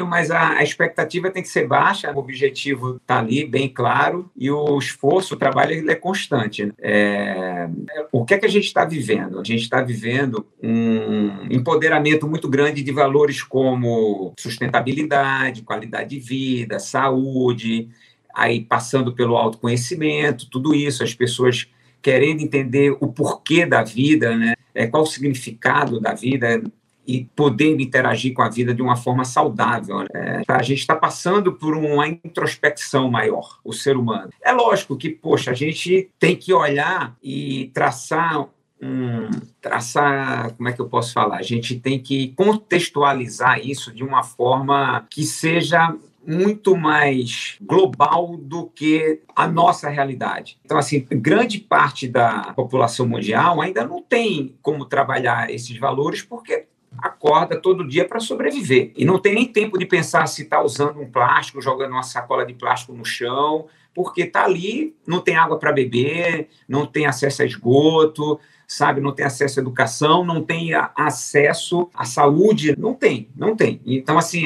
[0.08, 4.50] mas a, a, expectativa tem que ser baixa, o objetivo está ali, bem claro, e
[4.50, 6.66] o esforço, o trabalho ele é constante.
[6.66, 6.74] Né?
[6.80, 7.70] É,
[8.12, 9.40] o que é que a gente está vivendo?
[9.40, 16.80] A gente está vivendo um empoderamento muito grande de valores como sustentabilidade, qualidade de vida,
[16.80, 17.90] saúde,
[18.34, 21.68] aí passando pelo autoconhecimento, tudo isso, as pessoas
[22.02, 24.56] querendo entender o porquê da vida, né?
[24.76, 26.62] É, qual o significado da vida,
[27.06, 30.00] e podendo interagir com a vida de uma forma saudável.
[30.14, 30.44] Né?
[30.48, 34.30] A gente está passando por uma introspecção maior, o ser humano.
[34.42, 38.48] É lógico que, poxa, a gente tem que olhar e traçar
[38.82, 39.30] um,
[39.62, 41.38] traçar, como é que eu posso falar?
[41.38, 48.68] A gente tem que contextualizar isso de uma forma que seja muito mais global do
[48.68, 50.58] que a nossa realidade.
[50.64, 56.66] Então, assim, grande parte da população mundial ainda não tem como trabalhar esses valores porque
[57.04, 58.94] acorda todo dia para sobreviver.
[58.96, 62.46] E não tem nem tempo de pensar se está usando um plástico, jogando uma sacola
[62.46, 67.42] de plástico no chão, porque está ali, não tem água para beber, não tem acesso
[67.42, 73.28] a esgoto, sabe, não tem acesso à educação, não tem acesso à saúde, não tem,
[73.36, 73.82] não tem.
[73.86, 74.46] Então, assim,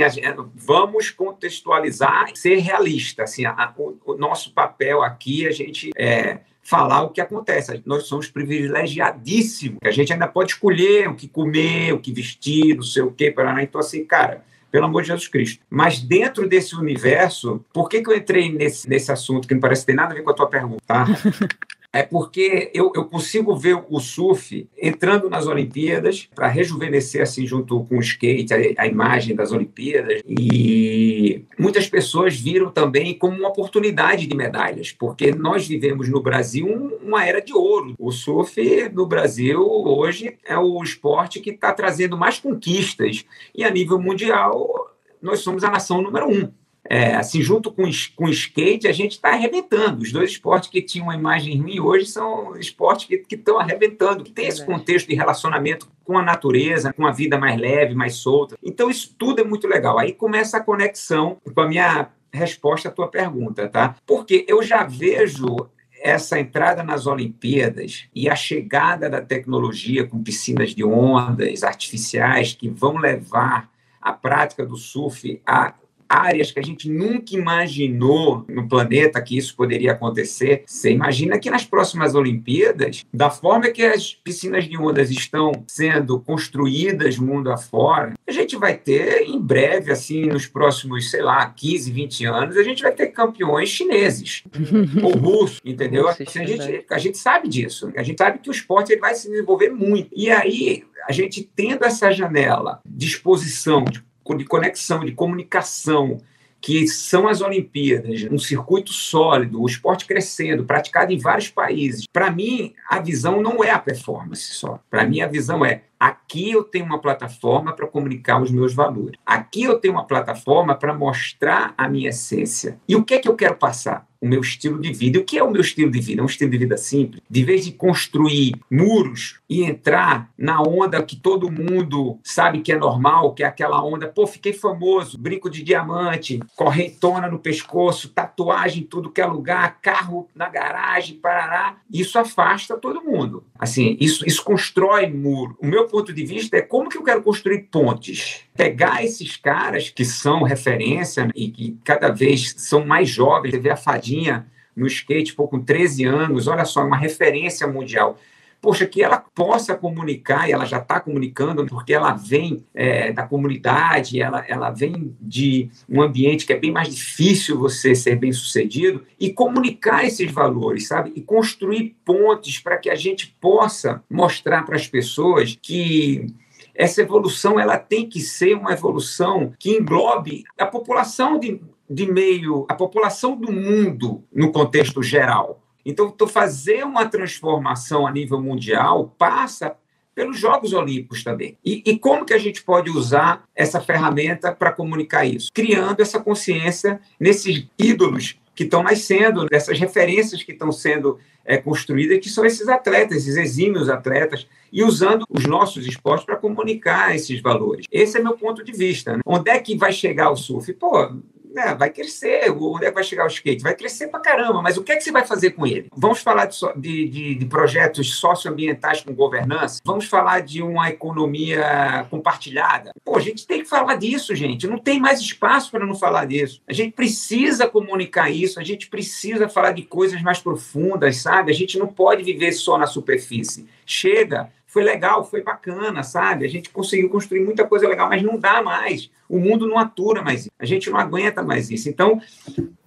[0.56, 7.04] vamos contextualizar, ser realista, assim, a, o, o, nosso papel aqui, a gente é, falar
[7.04, 7.82] o que acontece.
[7.86, 12.84] Nós somos privilegiadíssimos, a gente ainda pode escolher o que comer, o que vestir, não
[12.84, 15.64] sei o quê, para então assim, cara, pelo amor de Jesus Cristo.
[15.70, 19.86] Mas dentro desse universo, por que, que eu entrei nesse, nesse assunto que não parece
[19.86, 21.06] ter nada a ver com a tua pergunta, tá?
[21.98, 27.84] é porque eu, eu consigo ver o surf entrando nas Olimpíadas para rejuvenescer assim junto
[27.86, 30.22] com o skate a, a, imagem das Olimpíadas.
[30.28, 37.00] E muitas pessoas viram também como uma oportunidade de medalhas porque nós vivemos no Brasil
[37.02, 37.96] uma era de ouro.
[37.98, 38.62] O surf
[38.94, 43.26] no Brasil hoje é o esporte que está trazendo mais conquistas.
[43.56, 46.52] E a nível mundial nós somos a nação número um
[46.90, 47.84] é, assim, junto com,
[48.16, 50.02] com o skate, a gente está arrebentando.
[50.02, 54.32] Os dois esportes que tinham uma imagem ruim hoje são esportes que estão arrebentando, que
[54.32, 58.58] tem esse contexto de relacionamento com a natureza, com a vida mais leve, mais solta.
[58.64, 60.00] Então, isso tudo é muito legal.
[60.00, 63.96] Aí começa a conexão com a minha resposta à tua pergunta, tá?
[64.06, 65.70] Porque eu já vejo
[66.02, 72.70] essa entrada nas Olimpíadas e a chegada da tecnologia com piscinas de ondas artificiais que
[72.70, 73.70] vão levar
[74.02, 75.74] a prática do surf a
[76.10, 80.64] áreas que a gente nunca imaginou no planeta que isso poderia acontecer.
[80.66, 86.20] Você imagina que nas próximas Olimpíadas, da forma que as piscinas de ondas estão sendo
[86.20, 91.92] construídas mundo afora, a gente vai ter em breve, assim, nos próximos, sei lá, 15,
[91.92, 94.44] 20 anos, a gente vai ter campeões chineses
[95.04, 96.08] ou russos, entendeu?
[96.08, 97.92] Assim, a, gente, a gente sabe disso.
[97.96, 100.10] A gente sabe que o esporte ele vai se desenvolver muito.
[100.16, 104.04] E aí, a gente tendo essa janela de exposição, de
[104.36, 106.20] de conexão, de comunicação,
[106.60, 112.06] que são as Olimpíadas, um circuito sólido, o esporte crescendo, praticado em vários países.
[112.12, 114.80] Para mim, a visão não é a performance só.
[114.90, 119.18] Para mim, a visão é aqui eu tenho uma plataforma para comunicar os meus valores.
[119.26, 122.80] Aqui eu tenho uma plataforma para mostrar a minha essência.
[122.88, 124.08] E o que é que eu quero passar?
[124.22, 125.18] o meu estilo de vida.
[125.18, 126.22] E o que é o meu estilo de vida?
[126.22, 127.22] É um estilo de vida simples.
[127.30, 132.78] De vez de construir muros e entrar na onda que todo mundo sabe que é
[132.78, 138.84] normal, que é aquela onda, pô, fiquei famoso, brinco de diamante, correntona no pescoço, tatuagem
[138.84, 141.78] em tudo que é lugar, carro na garagem, parará.
[141.92, 143.44] Isso afasta todo mundo.
[143.58, 145.58] Assim, isso, isso constrói muro.
[145.62, 148.42] O meu ponto de vista é como que eu quero construir pontes.
[148.56, 153.70] Pegar esses caras que são referência e que cada vez são mais jovens, você vê
[153.70, 154.46] a fadinha
[154.76, 158.20] no skate, pô, com 13 anos, olha só, é uma referência mundial
[158.62, 163.24] poxa, que ela possa comunicar, e ela já está comunicando, porque ela vem é, da
[163.24, 168.32] comunidade, ela, ela vem de um ambiente que é bem mais difícil você ser bem
[168.32, 171.12] sucedido, e comunicar esses valores, sabe?
[171.16, 176.28] E construir pontes para que a gente possa mostrar para as pessoas que
[176.74, 182.66] essa evolução ela tem que ser uma evolução que englobe a população de, de meio,
[182.70, 189.76] a população do mundo no contexto geral Então, fazer uma transformação a nível mundial passa
[190.14, 191.58] pelos Jogos Olímpicos também.
[191.64, 195.50] E, e, como que a gente pode usar essa ferramenta para comunicar isso?
[195.54, 202.18] Criando essa consciência nesses ídolos que estão nascendo, dessas referências que estão sendo é, construídas,
[202.18, 207.40] que são esses atletas, esses exímios atletas, e usando os nossos esportes para comunicar esses
[207.40, 207.86] valores.
[207.92, 209.16] Esse é meu ponto de vista.
[209.16, 209.22] Né?
[209.26, 210.74] Onde é que vai chegar o surf?
[210.74, 211.14] Pô,
[211.58, 212.52] né, vai crescer.
[212.52, 213.64] Onde é que vai chegar o skate?
[213.64, 215.90] Vai crescer pra caramba, mas o que é que você vai fazer com ele?
[215.96, 219.82] Vamos falar de, de, de, projetos socioambientais com governança?
[219.84, 222.92] Vamos falar de uma economia compartilhada?
[223.04, 224.68] Pô, a gente tem que falar disso, gente.
[224.68, 226.62] Não tem mais espaço para não falar disso.
[226.68, 231.52] A gente precisa comunicar isso, a gente precisa falar de coisas mais profundas, sabe?
[231.52, 233.68] A gente não pode viver só na superfície.
[233.86, 236.46] Chega, foi legal, foi bacana, sabe?
[236.46, 239.10] A gente conseguiu construir muita coisa legal, mas não dá mais.
[239.28, 240.52] O mundo não atura mais isso.
[240.60, 241.90] A gente não aguenta mais isso.
[241.90, 242.22] Então,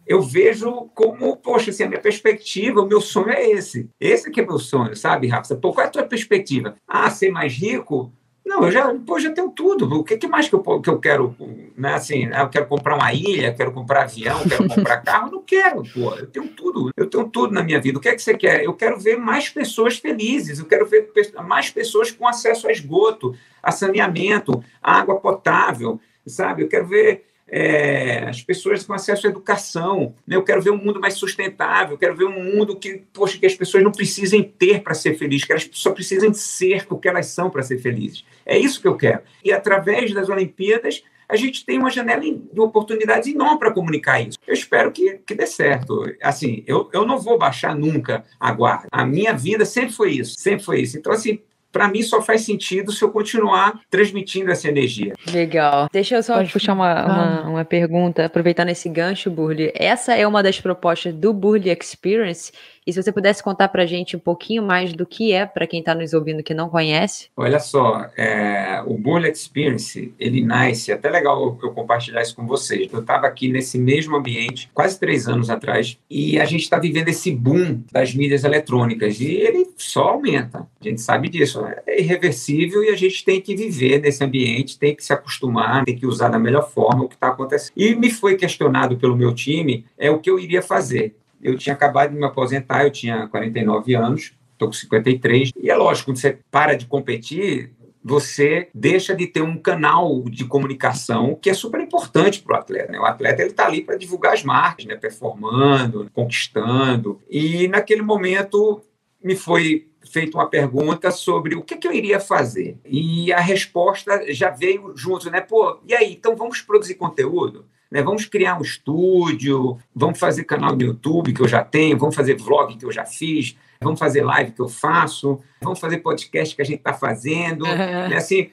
[0.06, 3.90] eu vejo como, poxa, assim, a minha perspectiva, o meu sonho é esse.
[3.98, 5.56] Esse que é meu sonho, sabe, Rafa?
[5.56, 6.76] Pô, qual é a tua perspectiva?
[6.86, 8.12] Ah, ser mais rico?
[8.44, 9.86] Não, eu já, pô, já tenho tudo.
[10.00, 11.36] O que, que mais que eu, que eu quero?
[11.76, 11.94] Né?
[11.94, 15.30] Assim, eu quero comprar uma ilha, quero comprar avião, quero comprar carro.
[15.30, 16.14] Não quero, pô.
[16.14, 16.90] Eu tenho tudo.
[16.96, 17.98] Eu tenho tudo na minha vida.
[17.98, 18.64] O que é que você quer?
[18.64, 20.58] Eu quero ver mais pessoas felizes.
[20.58, 21.10] Eu quero ver
[21.44, 26.62] mais pessoas com acesso a esgoto, a saneamento, a água potável, sabe?
[26.62, 30.14] Eu quero ver é, as pessoas com acesso à educação.
[30.26, 30.36] Né?
[30.36, 33.46] Eu quero ver um mundo mais sustentável, eu quero ver um mundo que, poxa, que
[33.46, 37.08] as pessoas não precisem ter para ser felizes, que elas só precisem ser o que
[37.08, 38.24] elas são para ser felizes.
[38.46, 39.22] É isso que eu quero.
[39.44, 44.36] E através das Olimpíadas, a gente tem uma janela de oportunidades enorme para comunicar isso.
[44.46, 46.04] Eu espero que, que dê certo.
[46.20, 48.88] Assim, eu, eu não vou baixar nunca a guarda.
[48.90, 50.98] A minha vida sempre foi isso, sempre foi isso.
[50.98, 51.40] Então, assim,
[51.72, 55.14] para mim só faz sentido se eu continuar transmitindo essa energia.
[55.32, 55.88] Legal.
[55.92, 59.72] Deixa eu só Pode puxar uma, uma, uma, pergunta, aproveitando esse gancho, Burli.
[59.74, 62.52] Essa é uma das propostas do Burli Experience
[62.92, 65.80] se você pudesse contar para a gente um pouquinho mais do que é, para quem
[65.80, 67.28] está nos ouvindo que não conhece.
[67.36, 72.92] Olha só, é, o Bullet Experience, ele nasce, até legal eu compartilhar isso com vocês.
[72.92, 77.08] Eu estava aqui nesse mesmo ambiente quase três anos atrás e a gente está vivendo
[77.08, 80.66] esse boom das mídias eletrônicas e ele só aumenta.
[80.80, 84.94] A gente sabe disso, é irreversível e a gente tem que viver nesse ambiente, tem
[84.94, 87.72] que se acostumar, tem que usar da melhor forma o que está acontecendo.
[87.76, 91.74] E me foi questionado pelo meu time é o que eu iria fazer eu tinha
[91.74, 95.52] acabado de me aposentar, eu tinha 49 anos, estou com 53.
[95.56, 97.72] E é lógico, quando você para de competir,
[98.02, 102.92] você deixa de ter um canal de comunicação que é super importante para o atleta.
[102.92, 102.98] Né?
[102.98, 104.96] O atleta ele está ali para divulgar as marcas, né?
[104.96, 107.20] performando, conquistando.
[107.28, 108.82] E naquele momento
[109.22, 112.78] me foi feita uma pergunta sobre o que, que, eu iria fazer.
[112.84, 115.42] E a resposta já veio junto, né?
[115.42, 117.66] Pô, e aí, então vamos produzir conteúdo?
[117.90, 118.02] Né?
[118.02, 122.36] Vamos criar um estúdio, vamos fazer canal no YouTube que eu já tenho, vamos fazer
[122.36, 126.62] vlog que eu já fiz, vamos fazer live que eu faço, vamos fazer podcast que
[126.62, 127.64] a gente está fazendo.
[127.64, 128.08] Uhum.
[128.08, 128.16] Né?
[128.16, 128.50] Assim,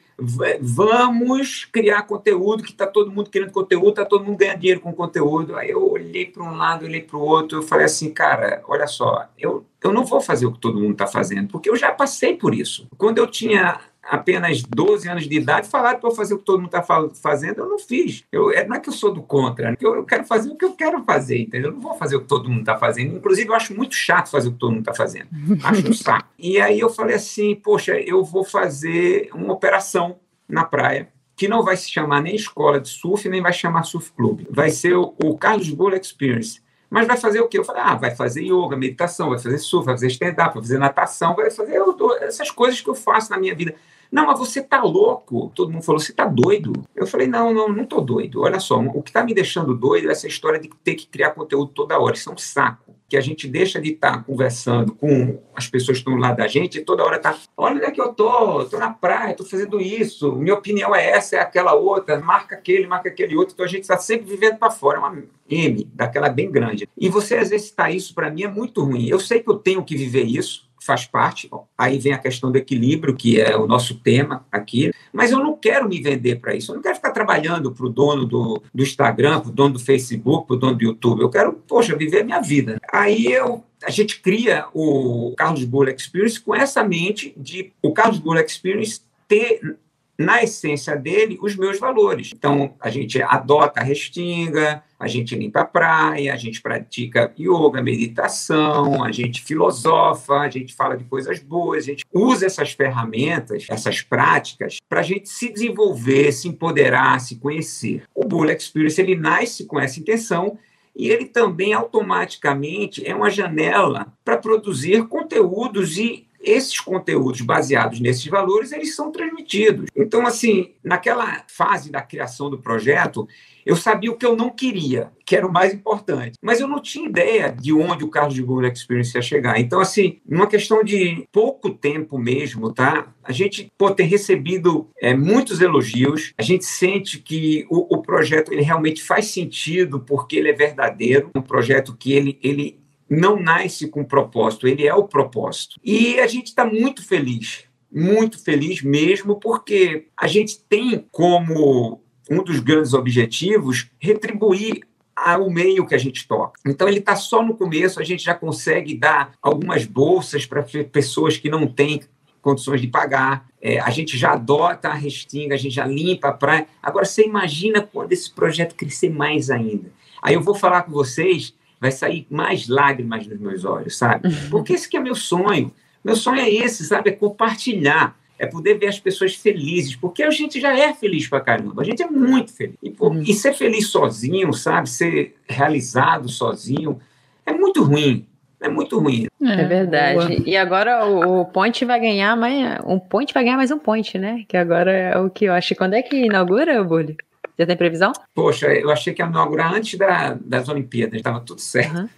[0.59, 4.91] vamos criar conteúdo que está todo mundo querendo conteúdo, está todo mundo ganhando dinheiro com
[4.91, 5.55] conteúdo.
[5.55, 8.87] Aí eu olhei para um lado, olhei para o outro, eu falei assim, cara, olha
[8.87, 11.91] só, eu, eu não vou fazer o que todo mundo está fazendo, porque eu já
[11.91, 12.87] passei por isso.
[12.97, 16.75] Quando eu tinha apenas 12 anos de idade, falaram para fazer o que todo mundo
[16.75, 16.83] está
[17.21, 18.23] fazendo, eu não fiz.
[18.31, 20.65] Eu, é, não é que eu sou do contra, eu, eu quero fazer o que
[20.65, 21.69] eu quero fazer, entendeu?
[21.69, 23.15] Eu não vou fazer o que todo mundo está fazendo.
[23.15, 25.27] Inclusive, eu acho muito chato fazer o que todo mundo está fazendo.
[25.63, 26.29] Acho um saco.
[26.37, 30.17] E aí eu falei assim, poxa, eu vou fazer uma operação
[30.47, 34.11] na praia que não vai se chamar nem escola de surf, nem vai chamar surf
[34.11, 34.41] club.
[34.49, 36.61] Vai ser o, o Carlos Bull Experience.
[36.89, 37.59] Mas vai fazer o quê?
[37.59, 40.77] Eu falei, ah, vai fazer yoga, meditação, vai fazer surf, vai fazer stand-up, vai fazer
[40.77, 41.79] natação, vai fazer
[42.21, 43.75] essas coisas que eu faço na minha vida.
[44.11, 45.51] Não, mas você tá louco.
[45.53, 46.73] Todo mundo falou, você tá doido.
[46.95, 48.41] Eu falei, não, não, não tô doido.
[48.41, 51.31] Olha só, o que tá me deixando doido é essa história de ter que criar
[51.31, 52.15] conteúdo toda hora.
[52.15, 52.95] Isso é um saco.
[53.09, 56.45] Que a gente deixa de estar tá conversando com as pessoas que estão lá da
[56.45, 59.45] gente e toda hora tá, olha onde é que eu tô, tô na praia, tô
[59.45, 63.53] fazendo isso, minha opinião é essa, é aquela outra, marca aquele, marca aquele outro.
[63.53, 66.89] Então a gente está sempre vivendo para fora, é uma M, daquela bem grande.
[66.97, 69.07] E você exercitar isso para mim é muito ruim.
[69.07, 71.49] Eu sei que eu tenho que viver isso, faz parte.
[71.77, 74.91] Aí vem a questão do equilíbrio, que é o nosso tema aqui.
[75.13, 76.71] Mas eu não quero me vender para isso.
[76.71, 79.79] Eu não quero ficar trabalhando para o dono do, do Instagram, para o dono do
[79.79, 81.21] Facebook, para o dono do YouTube.
[81.21, 82.79] Eu quero, poxa, viver a minha vida.
[82.91, 88.17] Aí eu a gente cria o Carlos Bull Experience com essa mente de o Carlos
[88.17, 89.77] Bull Experience ter
[90.17, 92.31] na essência dele, os meus valores.
[92.33, 97.81] Então, a gente adota a restinga, a gente limpa a praia, a gente pratica yoga,
[97.81, 103.65] meditação, a gente filosofa, a gente fala de coisas boas, a gente usa essas ferramentas,
[103.69, 108.03] essas práticas, para a gente se desenvolver, se empoderar, se conhecer.
[108.13, 110.57] O Bull Experience, ele nasce com essa intenção
[110.95, 118.25] e ele também automaticamente é uma janela para produzir conteúdos e esses conteúdos baseados nesses
[118.25, 119.89] valores, eles são transmitidos.
[119.95, 123.27] Então, assim, naquela fase da criação do projeto,
[123.65, 126.37] eu sabia o que eu não queria, que era o mais importante.
[126.41, 129.59] Mas eu não tinha ideia de onde o Carlos de Google Experience ia chegar.
[129.59, 133.13] Então, assim, numa questão de pouco tempo mesmo, tá?
[133.21, 136.33] A gente pô, tem recebido é, muitos elogios.
[136.37, 141.29] A gente sente que o, o projeto ele realmente faz sentido porque ele é verdadeiro.
[141.35, 142.79] Um projeto que ele, ele
[143.09, 145.75] não nasce com propósito, ele é o propósito.
[145.83, 152.43] E a gente está muito feliz, muito feliz mesmo, porque a gente tem como um
[152.43, 154.81] dos grandes objetivos retribuir
[155.15, 156.59] ao meio que a gente toca.
[156.65, 161.37] Então, ele está só no começo, a gente já consegue dar algumas bolsas para pessoas
[161.37, 162.01] que não têm
[162.39, 163.47] condições de pagar.
[163.59, 166.67] É, a gente já adota a restinga, a gente já limpa a praia.
[166.83, 169.91] Agora, você imagina quando esse projeto crescer mais ainda.
[170.21, 174.27] Aí eu vou falar com vocês vai sair mais lágrimas nos meus olhos, sabe?
[174.27, 174.49] Uhum.
[174.49, 175.71] Porque esse que é meu sonho.
[176.03, 177.09] Meu sonho é esse, sabe?
[177.09, 181.41] É compartilhar, é poder ver as pessoas felizes, porque a gente já é feliz pra
[181.41, 182.75] caramba, a gente é muito feliz.
[182.81, 183.21] E, pô, uhum.
[183.21, 184.89] e ser feliz sozinho, sabe?
[184.89, 186.99] Ser realizado sozinho,
[187.45, 188.25] é muito ruim.
[188.59, 189.27] É muito ruim.
[189.41, 190.35] É, é verdade.
[190.35, 190.49] Boa.
[190.49, 192.79] E agora o, o Point vai ganhar mais.
[192.85, 194.43] Um Point vai ganhar mais um Point, né?
[194.47, 195.75] Que agora é o que eu acho.
[195.75, 197.15] Quando é que inaugura, Bully?
[197.57, 198.11] Já tem previsão?
[198.35, 201.97] Poxa, eu achei que ia inaugurar antes da, das Olimpíadas, estava tudo certo.
[201.97, 202.09] Uhum.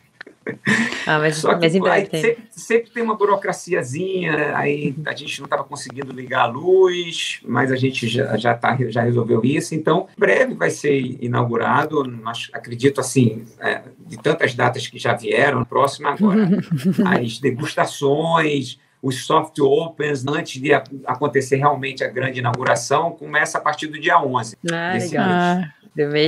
[1.06, 2.22] Ah, mas, Só que mas em breve tem.
[2.22, 7.72] Sempre, sempre, tem uma burocraciazinha, aí a gente não estava conseguindo ligar a luz, mas
[7.72, 13.00] a gente já, já, tá, já resolveu isso, então breve vai ser inaugurado, mas acredito
[13.00, 16.50] assim, é, de tantas datas que já vieram, próxima agora,
[17.06, 20.74] as degustações, os soft opens, antes de
[21.06, 25.28] acontecer realmente a grande inauguração, começa a partir do dia 11 ah, desse legal.
[25.28, 25.38] mês.
[25.38, 25.74] Ah,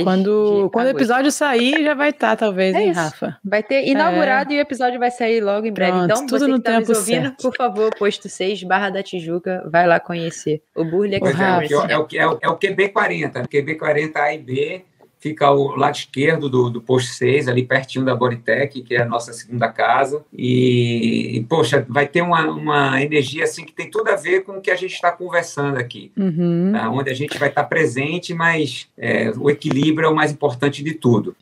[0.04, 3.38] quando, quando o episódio sair, já vai estar, tá, talvez, é hein, Rafa?
[3.42, 4.56] Vai ter inaugurado é.
[4.56, 5.92] e o episódio vai sair logo em breve.
[5.92, 7.42] Pronto, então, tudo você no que tá tempo ouvindo, certo.
[7.42, 11.14] por favor, posto 6, Barra da Tijuca, vai lá conhecer o Burley.
[11.14, 14.84] É, é, o, é, o, é o QB40, QB40 A e B,
[15.22, 19.06] fica ao lado esquerdo do, do posto 6, ali pertinho da Boritec, que é a
[19.06, 20.24] nossa segunda casa.
[20.32, 24.58] E, e, poxa, vai ter uma, uma energia assim que tem tudo a ver com
[24.58, 26.10] o que a gente está conversando aqui.
[26.16, 26.72] Uhum.
[26.72, 26.90] Tá?
[26.90, 30.82] Onde a gente vai estar tá presente, mas é, o equilíbrio é o mais importante
[30.82, 31.36] de tudo.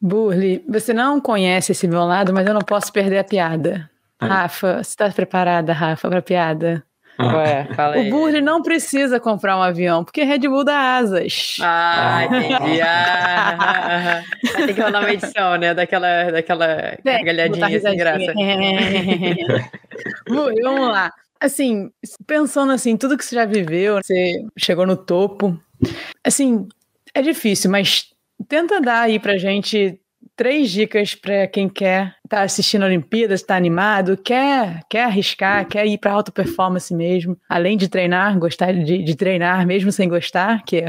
[0.00, 3.90] Burli, você não conhece esse meu lado, mas eu não posso perder a piada.
[4.22, 4.26] É.
[4.26, 6.84] Rafa, você está preparada, Rafa, para a piada?
[7.18, 8.08] Ué, fala aí.
[8.08, 11.56] O Burri não precisa comprar um avião, porque Red Bull dá asas.
[11.60, 12.80] Ah, entendi.
[12.80, 14.66] Ah, ah, ah.
[14.66, 15.74] Tem que mandar uma edição, né?
[15.74, 18.32] Daquela, daquela é, gargalhadinha sem graça.
[20.28, 21.12] Burri, vamos lá.
[21.40, 21.90] Assim,
[22.26, 25.58] pensando assim, tudo que você já viveu, você chegou no topo.
[26.24, 26.66] Assim,
[27.14, 28.06] é difícil, mas
[28.48, 30.00] tenta dar aí pra gente
[30.36, 35.66] três dicas para quem quer estar tá assistindo a Olimpíadas, está animado, quer, quer arriscar,
[35.66, 40.08] quer ir para alta performance mesmo, além de treinar, gostar de, de treinar mesmo sem
[40.08, 40.84] gostar, que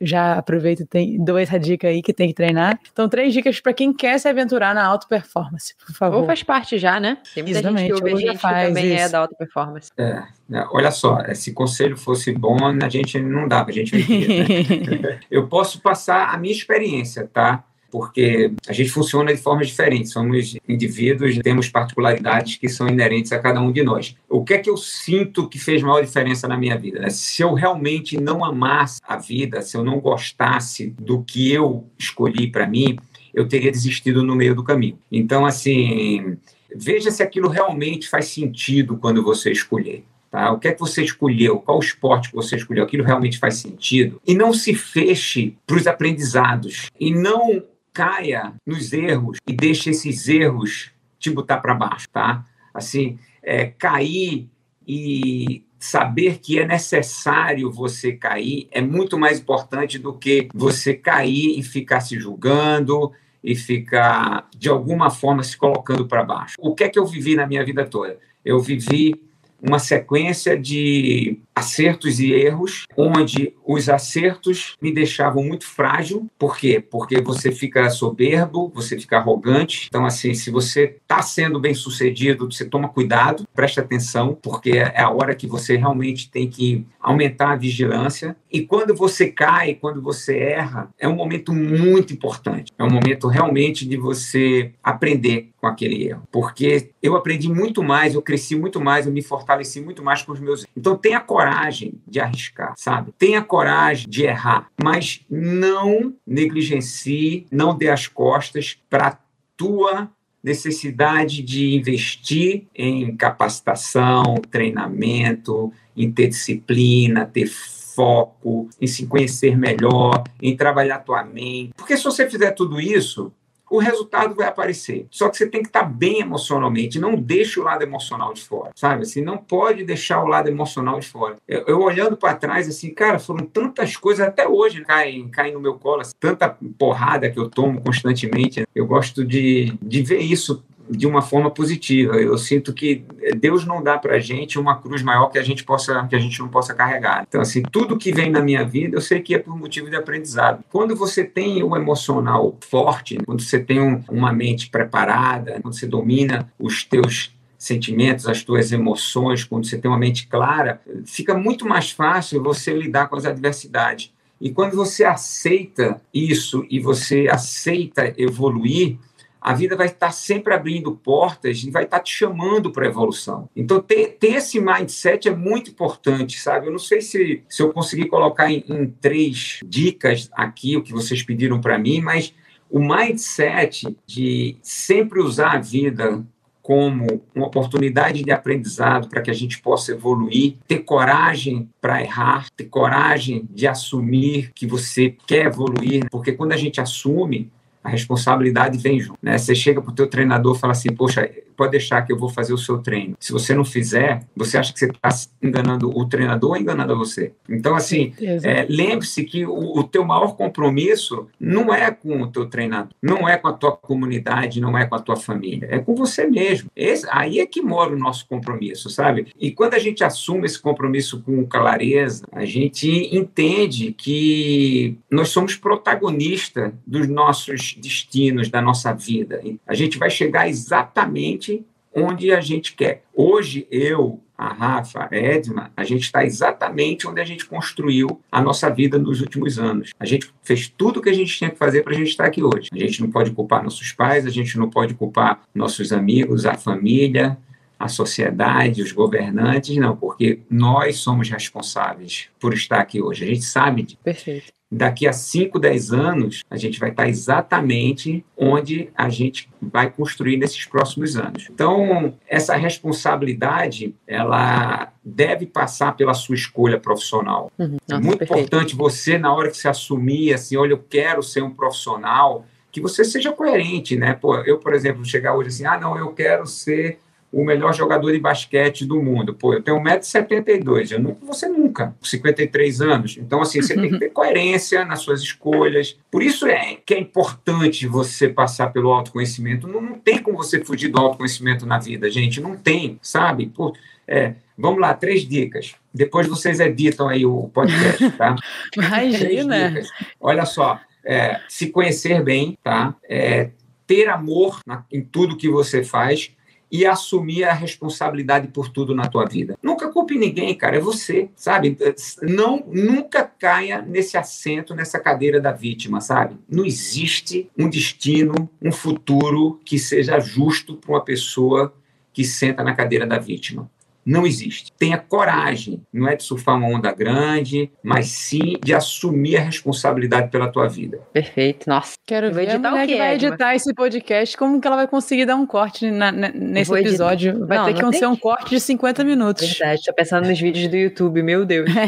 [0.00, 2.78] já aproveito e dou essa dica aí que tem que treinar.
[2.92, 6.20] Então, três dicas para quem quer se aventurar na alta performance, por favor.
[6.20, 7.18] Ou faz parte já, né?
[7.34, 9.04] Tem muita Exatamente, gente que ouve gente faz que também é isso.
[9.04, 9.90] é da alta performance.
[9.98, 15.00] É, né, olha só, se conselho fosse bom, a gente não dá pra gente viver,
[15.00, 15.20] né?
[15.30, 17.64] Eu posso passar a minha experiência, tá?
[17.90, 23.38] Porque a gente funciona de formas diferentes, somos indivíduos, temos particularidades que são inerentes a
[23.38, 24.16] cada um de nós.
[24.28, 27.00] O que é que eu sinto que fez maior diferença na minha vida?
[27.00, 27.10] Né?
[27.10, 32.46] Se eu realmente não amasse a vida, se eu não gostasse do que eu escolhi
[32.46, 32.96] para mim,
[33.34, 34.98] eu teria desistido no meio do caminho.
[35.10, 36.36] Então, assim,
[36.74, 40.04] veja se aquilo realmente faz sentido quando você escolher.
[40.30, 40.52] Tá?
[40.52, 41.58] O que é que você escolheu?
[41.58, 42.84] Qual esporte que você escolheu?
[42.84, 44.20] Aquilo realmente faz sentido?
[44.24, 46.88] E não se feche para os aprendizados.
[47.00, 47.64] E não
[48.00, 52.46] caia nos erros e deixe esses erros te botar para baixo, tá?
[52.72, 54.48] Assim, é, cair
[54.88, 61.58] e saber que é necessário você cair é muito mais importante do que você cair
[61.58, 63.12] e ficar se julgando
[63.44, 66.54] e ficar, de alguma forma, se colocando para baixo.
[66.58, 68.18] O que é que eu vivi na minha vida toda?
[68.42, 69.29] Eu vivi
[69.62, 76.26] uma sequência de acertos e erros, onde os acertos me deixavam muito frágil.
[76.38, 76.80] Por quê?
[76.80, 79.86] Porque você fica soberbo, você fica arrogante.
[79.88, 85.02] Então, assim, se você está sendo bem sucedido, você toma cuidado, preste atenção, porque é
[85.02, 88.36] a hora que você realmente tem que aumentar a vigilância.
[88.50, 92.72] E quando você cai, quando você erra, é um momento muito importante.
[92.78, 96.22] É um momento realmente de você aprender com aquele erro.
[96.32, 99.49] Porque eu aprendi muito mais, eu cresci muito mais, eu me fortaleci
[99.82, 100.66] muito mais com os meus.
[100.76, 103.12] Então, tenha coragem coragem de arriscar, sabe?
[103.18, 109.18] Tenha coragem de errar, mas não negligencie, não dê as costas para
[109.56, 110.10] tua
[110.42, 120.24] necessidade de investir em capacitação, treinamento, em ter disciplina, ter foco, em se conhecer melhor,
[120.40, 121.72] em trabalhar tua mente.
[121.76, 123.32] Porque se você fizer tudo isso,
[123.70, 125.06] o resultado vai aparecer.
[125.10, 128.72] Só que você tem que estar bem emocionalmente, não deixe o lado emocional de fora,
[128.74, 129.02] sabe?
[129.02, 131.36] Assim, não pode deixar o lado emocional de fora.
[131.46, 135.60] Eu, eu olhando para trás, assim, cara, foram tantas coisas, até hoje caem, caem no
[135.60, 138.66] meu colo, assim, tanta porrada que eu tomo constantemente.
[138.74, 142.16] Eu gosto de, de ver isso de uma forma positiva.
[142.16, 143.04] Eu sinto que
[143.38, 146.18] Deus não dá para a gente uma cruz maior que a gente possa que a
[146.18, 147.24] gente não possa carregar.
[147.28, 149.96] Então assim, tudo que vem na minha vida, eu sei que é por motivo de
[149.96, 150.64] aprendizado.
[150.70, 155.86] Quando você tem o emocional forte, quando você tem um, uma mente preparada, quando você
[155.86, 161.68] domina os teus sentimentos, as tuas emoções, quando você tem uma mente clara, fica muito
[161.68, 164.12] mais fácil você lidar com as adversidades.
[164.40, 168.96] E quando você aceita isso e você aceita evoluir,
[169.40, 173.48] a vida vai estar sempre abrindo portas e vai estar te chamando para a evolução.
[173.56, 176.66] Então, ter, ter, esse mindset é muito importante, sabe?
[176.66, 180.92] Eu não sei se, se eu conseguir colocar em, em três dicas aqui o que
[180.92, 182.34] vocês pediram para mim, mas
[182.68, 186.24] o mindset de sempre usar a vida
[186.62, 192.46] como uma oportunidade de aprendizado para que a gente possa evoluir, ter coragem para errar,
[192.56, 197.50] ter coragem de assumir que você quer evoluir, porque quando a gente assume,
[197.82, 199.18] a responsabilidade vem junto.
[199.22, 199.38] Né?
[199.38, 202.30] Você chega para o teu treinador e fala assim, poxa, pode deixar que eu vou
[202.30, 203.14] fazer o seu treino.
[203.20, 205.10] Se você não fizer, você acha que você está
[205.42, 207.34] enganando o treinador ou enganando você.
[207.46, 212.46] Então, assim, é, lembre-se que o, o teu maior compromisso não é com o teu
[212.46, 215.94] treinador, não é com a tua comunidade, não é com a tua família, é com
[215.94, 216.70] você mesmo.
[216.74, 219.26] Esse, aí é que mora o nosso compromisso, sabe?
[219.38, 225.56] E quando a gente assume esse compromisso com clareza, a gente entende que nós somos
[225.56, 229.42] protagonistas dos nossos destinos da nossa vida.
[229.66, 231.64] A gente vai chegar exatamente
[231.94, 233.02] onde a gente quer.
[233.14, 238.40] Hoje, eu, a Rafa, a Edma, a gente está exatamente onde a gente construiu a
[238.40, 239.90] nossa vida nos últimos anos.
[239.98, 242.26] A gente fez tudo o que a gente tinha que fazer para a gente estar
[242.26, 242.68] aqui hoje.
[242.72, 246.54] A gente não pode culpar nossos pais, a gente não pode culpar nossos amigos, a
[246.54, 247.36] família,
[247.78, 253.24] a sociedade, os governantes, não, porque nós somos responsáveis por estar aqui hoje.
[253.24, 253.98] A gente sabe disso.
[254.02, 259.90] Perfeito daqui a 5, 10 anos, a gente vai estar exatamente onde a gente vai
[259.90, 261.48] construir nesses próximos anos.
[261.50, 267.50] Então, essa responsabilidade, ela deve passar pela sua escolha profissional.
[267.58, 267.78] Uhum.
[267.88, 268.40] É Nossa, é muito perfeito.
[268.40, 272.80] importante você, na hora que você assumir, assim, olha, eu quero ser um profissional, que
[272.80, 274.12] você seja coerente, né?
[274.14, 277.00] Pô, eu, por exemplo, chegar hoje assim, ah, não, eu quero ser
[277.32, 279.34] o melhor jogador de basquete do mundo.
[279.34, 283.16] Pô, eu tenho 1,72m, eu não você nunca, 53 anos.
[283.18, 285.96] Então, assim, você tem que ter coerência nas suas escolhas.
[286.10, 289.68] Por isso é que é importante você passar pelo autoconhecimento.
[289.68, 292.40] Não, não tem como você fugir do autoconhecimento na vida, gente.
[292.40, 293.46] Não tem, sabe?
[293.46, 293.72] Pô,
[294.08, 295.76] é, vamos lá, três dicas.
[295.94, 298.34] Depois vocês editam aí o podcast, tá?
[298.76, 299.80] Imagina!
[300.20, 302.94] Olha só, é, se conhecer bem, tá?
[303.08, 303.50] É,
[303.86, 306.32] ter amor na, em tudo que você faz
[306.70, 309.58] e assumir a responsabilidade por tudo na tua vida.
[309.62, 311.76] Nunca culpe ninguém, cara, é você, sabe?
[312.22, 316.36] Não, nunca caia nesse assento, nessa cadeira da vítima, sabe?
[316.48, 321.74] Não existe um destino, um futuro que seja justo para uma pessoa
[322.12, 323.70] que senta na cadeira da vítima
[324.04, 324.72] não existe.
[324.78, 330.30] Tenha coragem, não é de surfar uma onda grande, mas sim de assumir a responsabilidade
[330.30, 331.00] pela tua vida.
[331.12, 331.94] Perfeito, nossa.
[332.06, 335.36] Quero ver a mulher que vai editar esse podcast, como que ela vai conseguir dar
[335.36, 337.46] um corte na, na, nesse episódio.
[337.46, 339.48] Vai não, ter que ser um corte de 50 minutos.
[339.48, 341.70] Verdade, tô pensando nos vídeos do YouTube, meu Deus.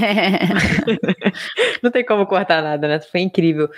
[1.82, 3.00] não tem como cortar nada, né?
[3.00, 3.68] Foi incrível.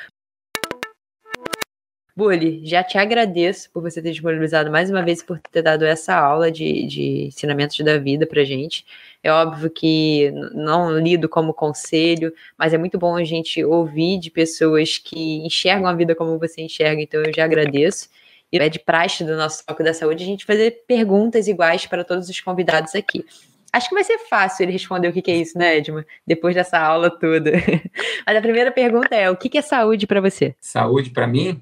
[2.17, 6.15] Bully, já te agradeço por você ter disponibilizado mais uma vez por ter dado essa
[6.15, 8.87] aula de, de ensinamentos da vida pra gente.
[9.21, 14.31] É óbvio que não lido como conselho, mas é muito bom a gente ouvir de
[14.31, 18.09] pessoas que enxergam a vida como você enxerga, então eu já agradeço.
[18.53, 22.05] E é de praxe do nosso Foco da Saúde a gente fazer perguntas iguais para
[22.05, 23.25] todos os convidados aqui.
[23.73, 26.07] Acho que vai ser fácil ele responder o que, é isso, né, Edma?
[26.25, 27.51] Depois dessa aula toda.
[28.25, 30.55] Mas a primeira pergunta é: o que é saúde para você?
[30.61, 31.61] Saúde para mim?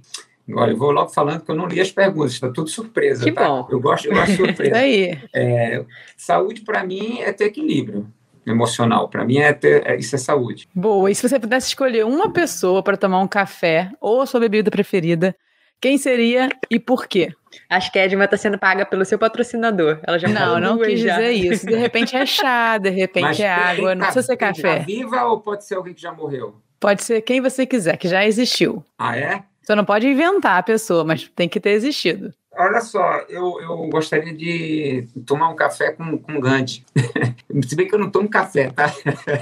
[0.54, 3.24] Olha, eu vou logo falando que eu não li as perguntas, está tudo surpresa.
[3.24, 3.46] Que tá?
[3.48, 3.68] bom.
[3.70, 4.76] Eu gosto, eu gosto de surpresa.
[4.78, 5.18] aí.
[5.34, 5.84] É,
[6.16, 8.06] saúde, para mim, é ter equilíbrio
[8.44, 9.08] emocional.
[9.08, 10.68] Para mim, é ter, é, isso é saúde.
[10.74, 11.10] Boa.
[11.10, 14.70] E se você pudesse escolher uma pessoa para tomar um café ou a sua bebida
[14.70, 15.34] preferida,
[15.80, 17.32] Quem seria e por quê?
[17.68, 19.98] Acho que a Edma está sendo paga pelo seu patrocinador.
[20.04, 21.16] Ela já Não, não quis já.
[21.16, 21.66] dizer isso.
[21.66, 24.78] De repente é chá, de repente Mas é água, não precisa ser café.
[24.78, 26.54] Tá viva ou pode ser alguém que já morreu?
[26.78, 28.84] Pode ser quem você quiser, que já existiu.
[28.96, 29.42] Ah, é?
[29.62, 32.32] Você não pode inventar a pessoa, mas tem que ter existido.
[32.54, 36.84] Olha só, eu, eu gostaria de tomar um café com, com Gandhi.
[37.66, 38.92] Se bem que eu não tomo café, tá?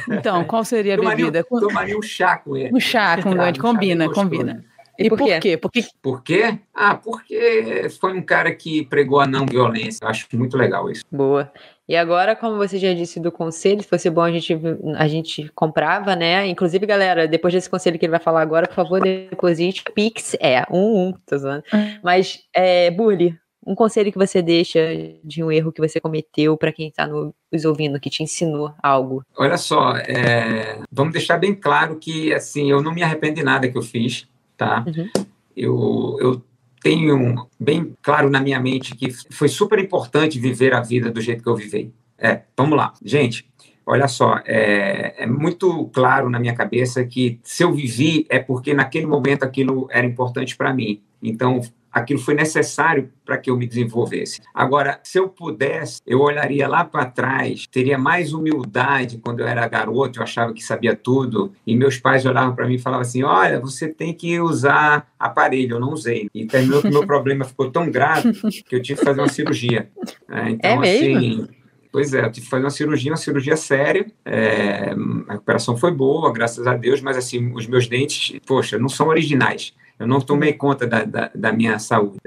[0.08, 1.44] Então, qual seria a tomaria, bebida?
[1.44, 2.74] Tomaria um chá com ele.
[2.74, 4.64] Um chá com Gandhi, combina, combina.
[4.96, 5.56] E, por, por quê?
[5.56, 5.84] Por quê?
[6.02, 6.58] Por quê?
[6.74, 10.04] Ah, porque foi um cara que pregou a não violência.
[10.04, 11.02] Eu acho muito legal isso.
[11.10, 11.50] Boa.
[11.90, 14.56] E agora, como você já disse do conselho, se fosse bom a gente,
[14.96, 16.46] a gente comprava, né?
[16.46, 19.82] Inclusive, galera, depois desse conselho que ele vai falar agora, por favor, deposite.
[19.92, 21.64] Pix é um, um, tô zoando.
[21.74, 21.98] Hum.
[22.00, 23.36] Mas, é, Burli,
[23.66, 24.78] um conselho que você deixa
[25.24, 29.24] de um erro que você cometeu para quem está nos ouvindo, que te ensinou algo?
[29.36, 33.68] Olha só, é, vamos deixar bem claro que assim eu não me arrependo de nada
[33.68, 34.30] que eu fiz
[34.60, 34.84] tá?
[34.86, 35.08] Uhum.
[35.56, 36.42] Eu, eu
[36.82, 41.42] tenho bem claro na minha mente que foi super importante viver a vida do jeito
[41.42, 41.92] que eu vivei.
[42.18, 42.92] É, vamos lá.
[43.04, 43.48] Gente,
[43.86, 48.74] olha só, é, é, muito claro na minha cabeça que se eu vivi é porque
[48.74, 51.00] naquele momento aquilo era importante para mim.
[51.22, 51.60] Então,
[51.92, 54.40] aquilo foi necessário para que eu me desenvolvesse.
[54.54, 59.66] Agora, se eu pudesse, eu olharia lá para trás, teria mais humildade quando eu era
[59.68, 63.22] garoto, eu achava que sabia tudo, e meus pais olhavam para mim e falavam assim:
[63.22, 65.76] Olha, você tem que usar aparelho.
[65.76, 66.28] Eu não usei.
[66.34, 68.32] E terminou que o meu problema ficou tão grave
[68.64, 69.90] que eu tive que fazer uma cirurgia.
[70.28, 71.16] É, então, é mesmo?
[71.16, 71.48] assim.
[71.92, 74.06] Pois é, eu tive que fazer uma cirurgia, uma cirurgia séria.
[74.24, 74.94] É,
[75.28, 79.08] a recuperação foi boa, graças a Deus, mas assim, os meus dentes, poxa, não são
[79.08, 79.74] originais.
[80.00, 82.18] Eu não tomei conta da, da, da minha saúde,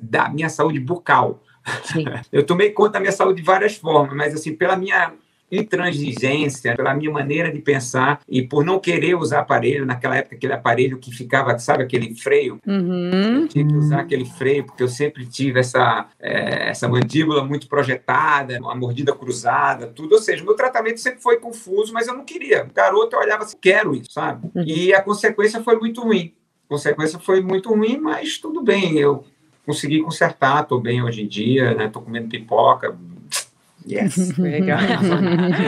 [0.00, 1.42] da minha saúde bucal.
[1.84, 2.04] Sim.
[2.30, 5.14] Eu tomei conta da minha saúde de várias formas, mas assim, pela minha
[5.50, 10.52] intransigência, pela minha maneira de pensar e por não querer usar aparelho, naquela época aquele
[10.52, 13.42] aparelho que ficava, sabe, aquele freio, uhum.
[13.42, 17.66] eu tinha que usar aquele freio porque eu sempre tive essa, é, essa mandíbula muito
[17.66, 22.26] projetada, uma mordida cruzada, tudo, ou seja, meu tratamento sempre foi confuso, mas eu não
[22.26, 22.64] queria.
[22.64, 24.50] O garoto eu olhava assim, quero isso, sabe?
[24.54, 24.64] Uhum.
[24.66, 26.34] E a consequência foi muito ruim
[26.68, 29.24] consequência foi muito ruim, mas tudo bem, eu
[29.64, 31.88] consegui consertar, estou bem hoje em dia, né?
[31.88, 32.96] Tô comendo pipoca.
[33.86, 34.36] Yes.
[34.36, 34.78] Legal.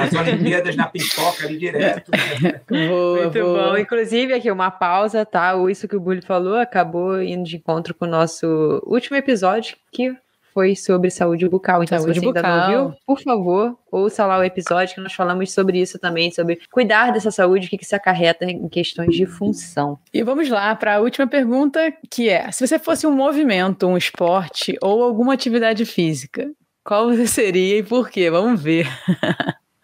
[0.02, 2.10] As Olimpíadas na pipoca ali direto.
[2.68, 3.70] Boa, Muito boa.
[3.70, 3.78] bom.
[3.78, 5.54] Inclusive, aqui uma pausa, tá?
[5.70, 8.46] Isso que o Bully falou acabou indo de encontro com o nosso
[8.86, 10.14] último episódio, que
[10.52, 11.82] foi sobre saúde bucal.
[11.82, 12.44] Então, saúde se você bucal.
[12.44, 16.30] ainda não ouviu, por favor, ouça lá o episódio que nós falamos sobre isso também,
[16.30, 19.98] sobre cuidar dessa saúde, o que, que se acarreta em questões de função.
[20.12, 23.96] E vamos lá para a última pergunta, que é: se você fosse um movimento, um
[23.96, 26.50] esporte ou alguma atividade física,
[26.84, 28.30] qual você seria e por quê?
[28.30, 28.86] Vamos ver.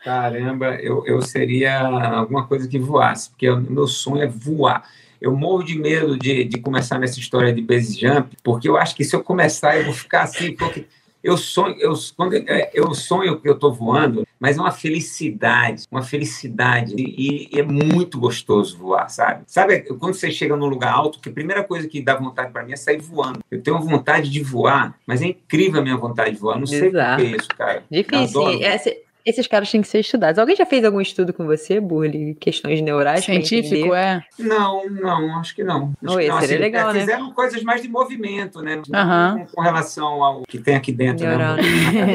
[0.02, 4.88] Caramba, eu, eu seria alguma coisa que voasse, porque o meu sonho é voar.
[5.26, 8.94] Eu morro de medo de, de começar nessa história de base jump, porque eu acho
[8.94, 10.86] que se eu começar, eu vou ficar assim, porque
[11.20, 15.82] eu sonho, eu, quando é, eu sonho que eu estou voando, mas é uma felicidade,
[15.90, 16.94] uma felicidade.
[16.96, 19.42] E, e, é muito gostoso voar, sabe?
[19.48, 22.62] Sabe quando você chega num lugar alto, que a primeira coisa que dá vontade para
[22.62, 23.40] mim é sair voando.
[23.50, 26.56] Eu tenho vontade de voar, mas é incrível a minha vontade de voar.
[26.56, 27.20] Não sei Exato.
[27.20, 27.82] por que é isso, cara.
[27.90, 28.62] Difícil.
[28.62, 28.94] Essa,
[29.26, 30.38] esses caras têm que ser estudados.
[30.38, 32.36] Alguém já fez algum estudo com você, Burley?
[32.36, 33.24] Questões neurais?
[33.24, 34.22] Científico, é?
[34.38, 35.92] Não, não, acho que não.
[36.04, 36.40] Acho Oi, que não.
[36.40, 37.00] Seria assim, legal, é, né?
[37.00, 38.76] Fizeram coisas mais de movimento, né?
[38.76, 41.26] Com, com, relação ao que tem aqui dentro.
[41.26, 41.36] Né?
[41.36, 41.56] Na,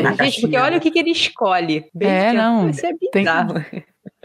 [0.02, 1.86] na gente, porque olha o que, que ele escolhe.
[1.94, 2.70] Bem é, não.
[2.70, 3.56] Isso é bizarro.
[3.70, 3.84] Tem...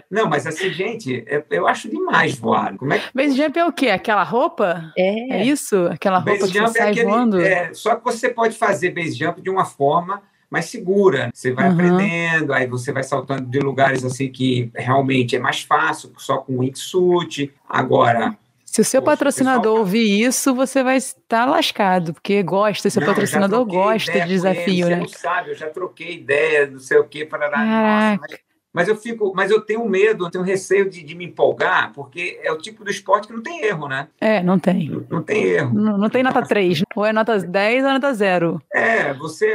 [0.09, 2.77] Não, mas assim, gente, é, eu acho demais voar.
[2.77, 3.07] Como é que...
[3.13, 3.89] Base jump é o quê?
[3.89, 4.93] Aquela roupa?
[4.97, 5.39] É.
[5.39, 5.89] É isso?
[5.91, 7.41] Aquela roupa base que você é sai aquele, voando?
[7.41, 11.31] É, só que você pode fazer base jump de uma forma mais segura.
[11.33, 11.75] Você vai uhum.
[11.75, 16.59] aprendendo, aí você vai saltando de lugares assim que realmente é mais fácil, só com
[16.59, 17.53] wingsuit.
[17.69, 19.79] Agora, se o seu Poxa, patrocinador pessoal...
[19.79, 24.97] ouvir isso, você vai estar lascado, porque gosta, seu não, patrocinador gosta de desafio, né?
[24.97, 28.46] Você não sabe, eu já troquei ideia, não sei o que, para Nossa, mas
[28.77, 32.39] mas eu fico, mas eu tenho medo, eu tenho receio de, de, me empolgar, porque
[32.43, 34.09] é o tipo do esporte que não tem erro, né?
[34.21, 34.91] É, não tem.
[34.91, 35.73] Não, não tem erro.
[35.73, 38.63] Não, não, tem nota 3, ou é nota 10 ou é nota 0.
[38.71, 39.55] É, você.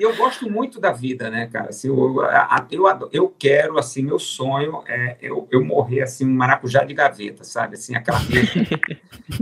[0.00, 1.68] Eu, eu gosto muito da vida, né, cara?
[1.68, 2.16] Assim, eu,
[2.70, 7.44] eu, eu quero, assim, meu sonho é eu, eu morrer assim, um maracujá de gaveta,
[7.44, 7.74] sabe?
[7.74, 8.18] Assim, aquela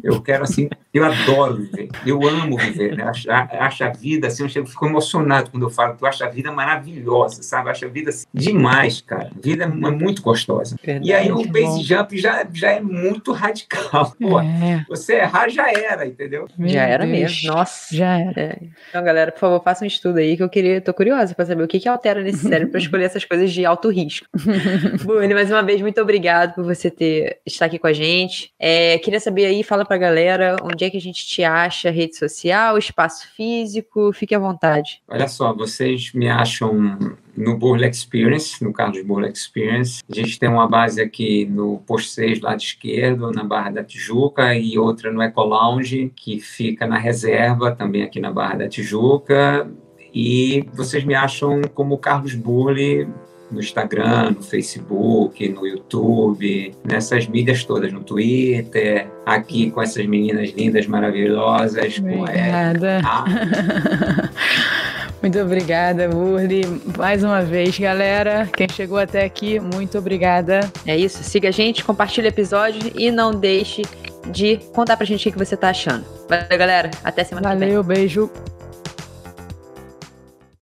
[0.03, 3.05] Eu quero, assim, eu adoro viver, eu amo viver, né?
[3.05, 6.29] Acho, acho a vida, assim, eu fico emocionado quando eu falo que eu acho a
[6.29, 7.69] vida maravilhosa, sabe?
[7.69, 9.31] Eu acho a vida assim, demais, cara cara.
[9.37, 10.77] A vida é muito gostosa.
[10.83, 11.83] Verdade, e aí o base bom.
[11.83, 14.15] jump já, já é muito radical.
[14.21, 16.47] Pô, É, você errar já era, entendeu?
[16.59, 17.19] meu Já era Deus.
[17.19, 17.53] mesmo.
[17.55, 17.95] Nossa.
[17.95, 18.41] Já era.
[18.43, 18.59] É.
[18.89, 21.63] Então, galera, por favor, faça um estudo aí que eu queria, tô curiosa pra saber
[21.63, 24.27] o que que altera nesse cérebro pra escolher essas coisas de alto risco.
[25.05, 28.53] Burne, mais uma vez, muito obrigado por você ter estar aqui com a gente.
[28.59, 32.17] É, queria saber aí, fala pra galera onde é que a gente te acha, rede
[32.17, 35.01] social, espaço físico, fique à vontade.
[35.09, 40.03] Olha só, vocês me acham no Burle Experience, no Carlos Burle Experience.
[40.11, 44.55] A gente tem uma base aqui no Posto 6, lado esquerdo, na Barra da Tijuca,
[44.55, 49.71] e outra no Eco Lounge, que fica na reserva, também aqui na Barra da Tijuca.
[50.15, 53.09] E vocês me acham como Carlos Burle
[53.53, 60.51] no Instagram, no Facebook, no YouTube, nessas mídias todas, no Twitter, aqui com essas meninas
[60.51, 63.03] lindas, maravilhosas, com a Obrigada.
[65.23, 66.63] Muito obrigada, Burli.
[66.99, 68.49] Mais uma vez, galera.
[68.57, 70.61] Quem chegou até aqui, muito obrigada.
[70.85, 73.83] É isso, siga a gente, compartilhe o episódio e não deixe
[74.31, 76.05] de contar pra gente o que você tá achando.
[76.29, 76.91] Valeu, galera.
[77.05, 77.69] Até semana que vem.
[77.69, 78.31] Valeu, beijo.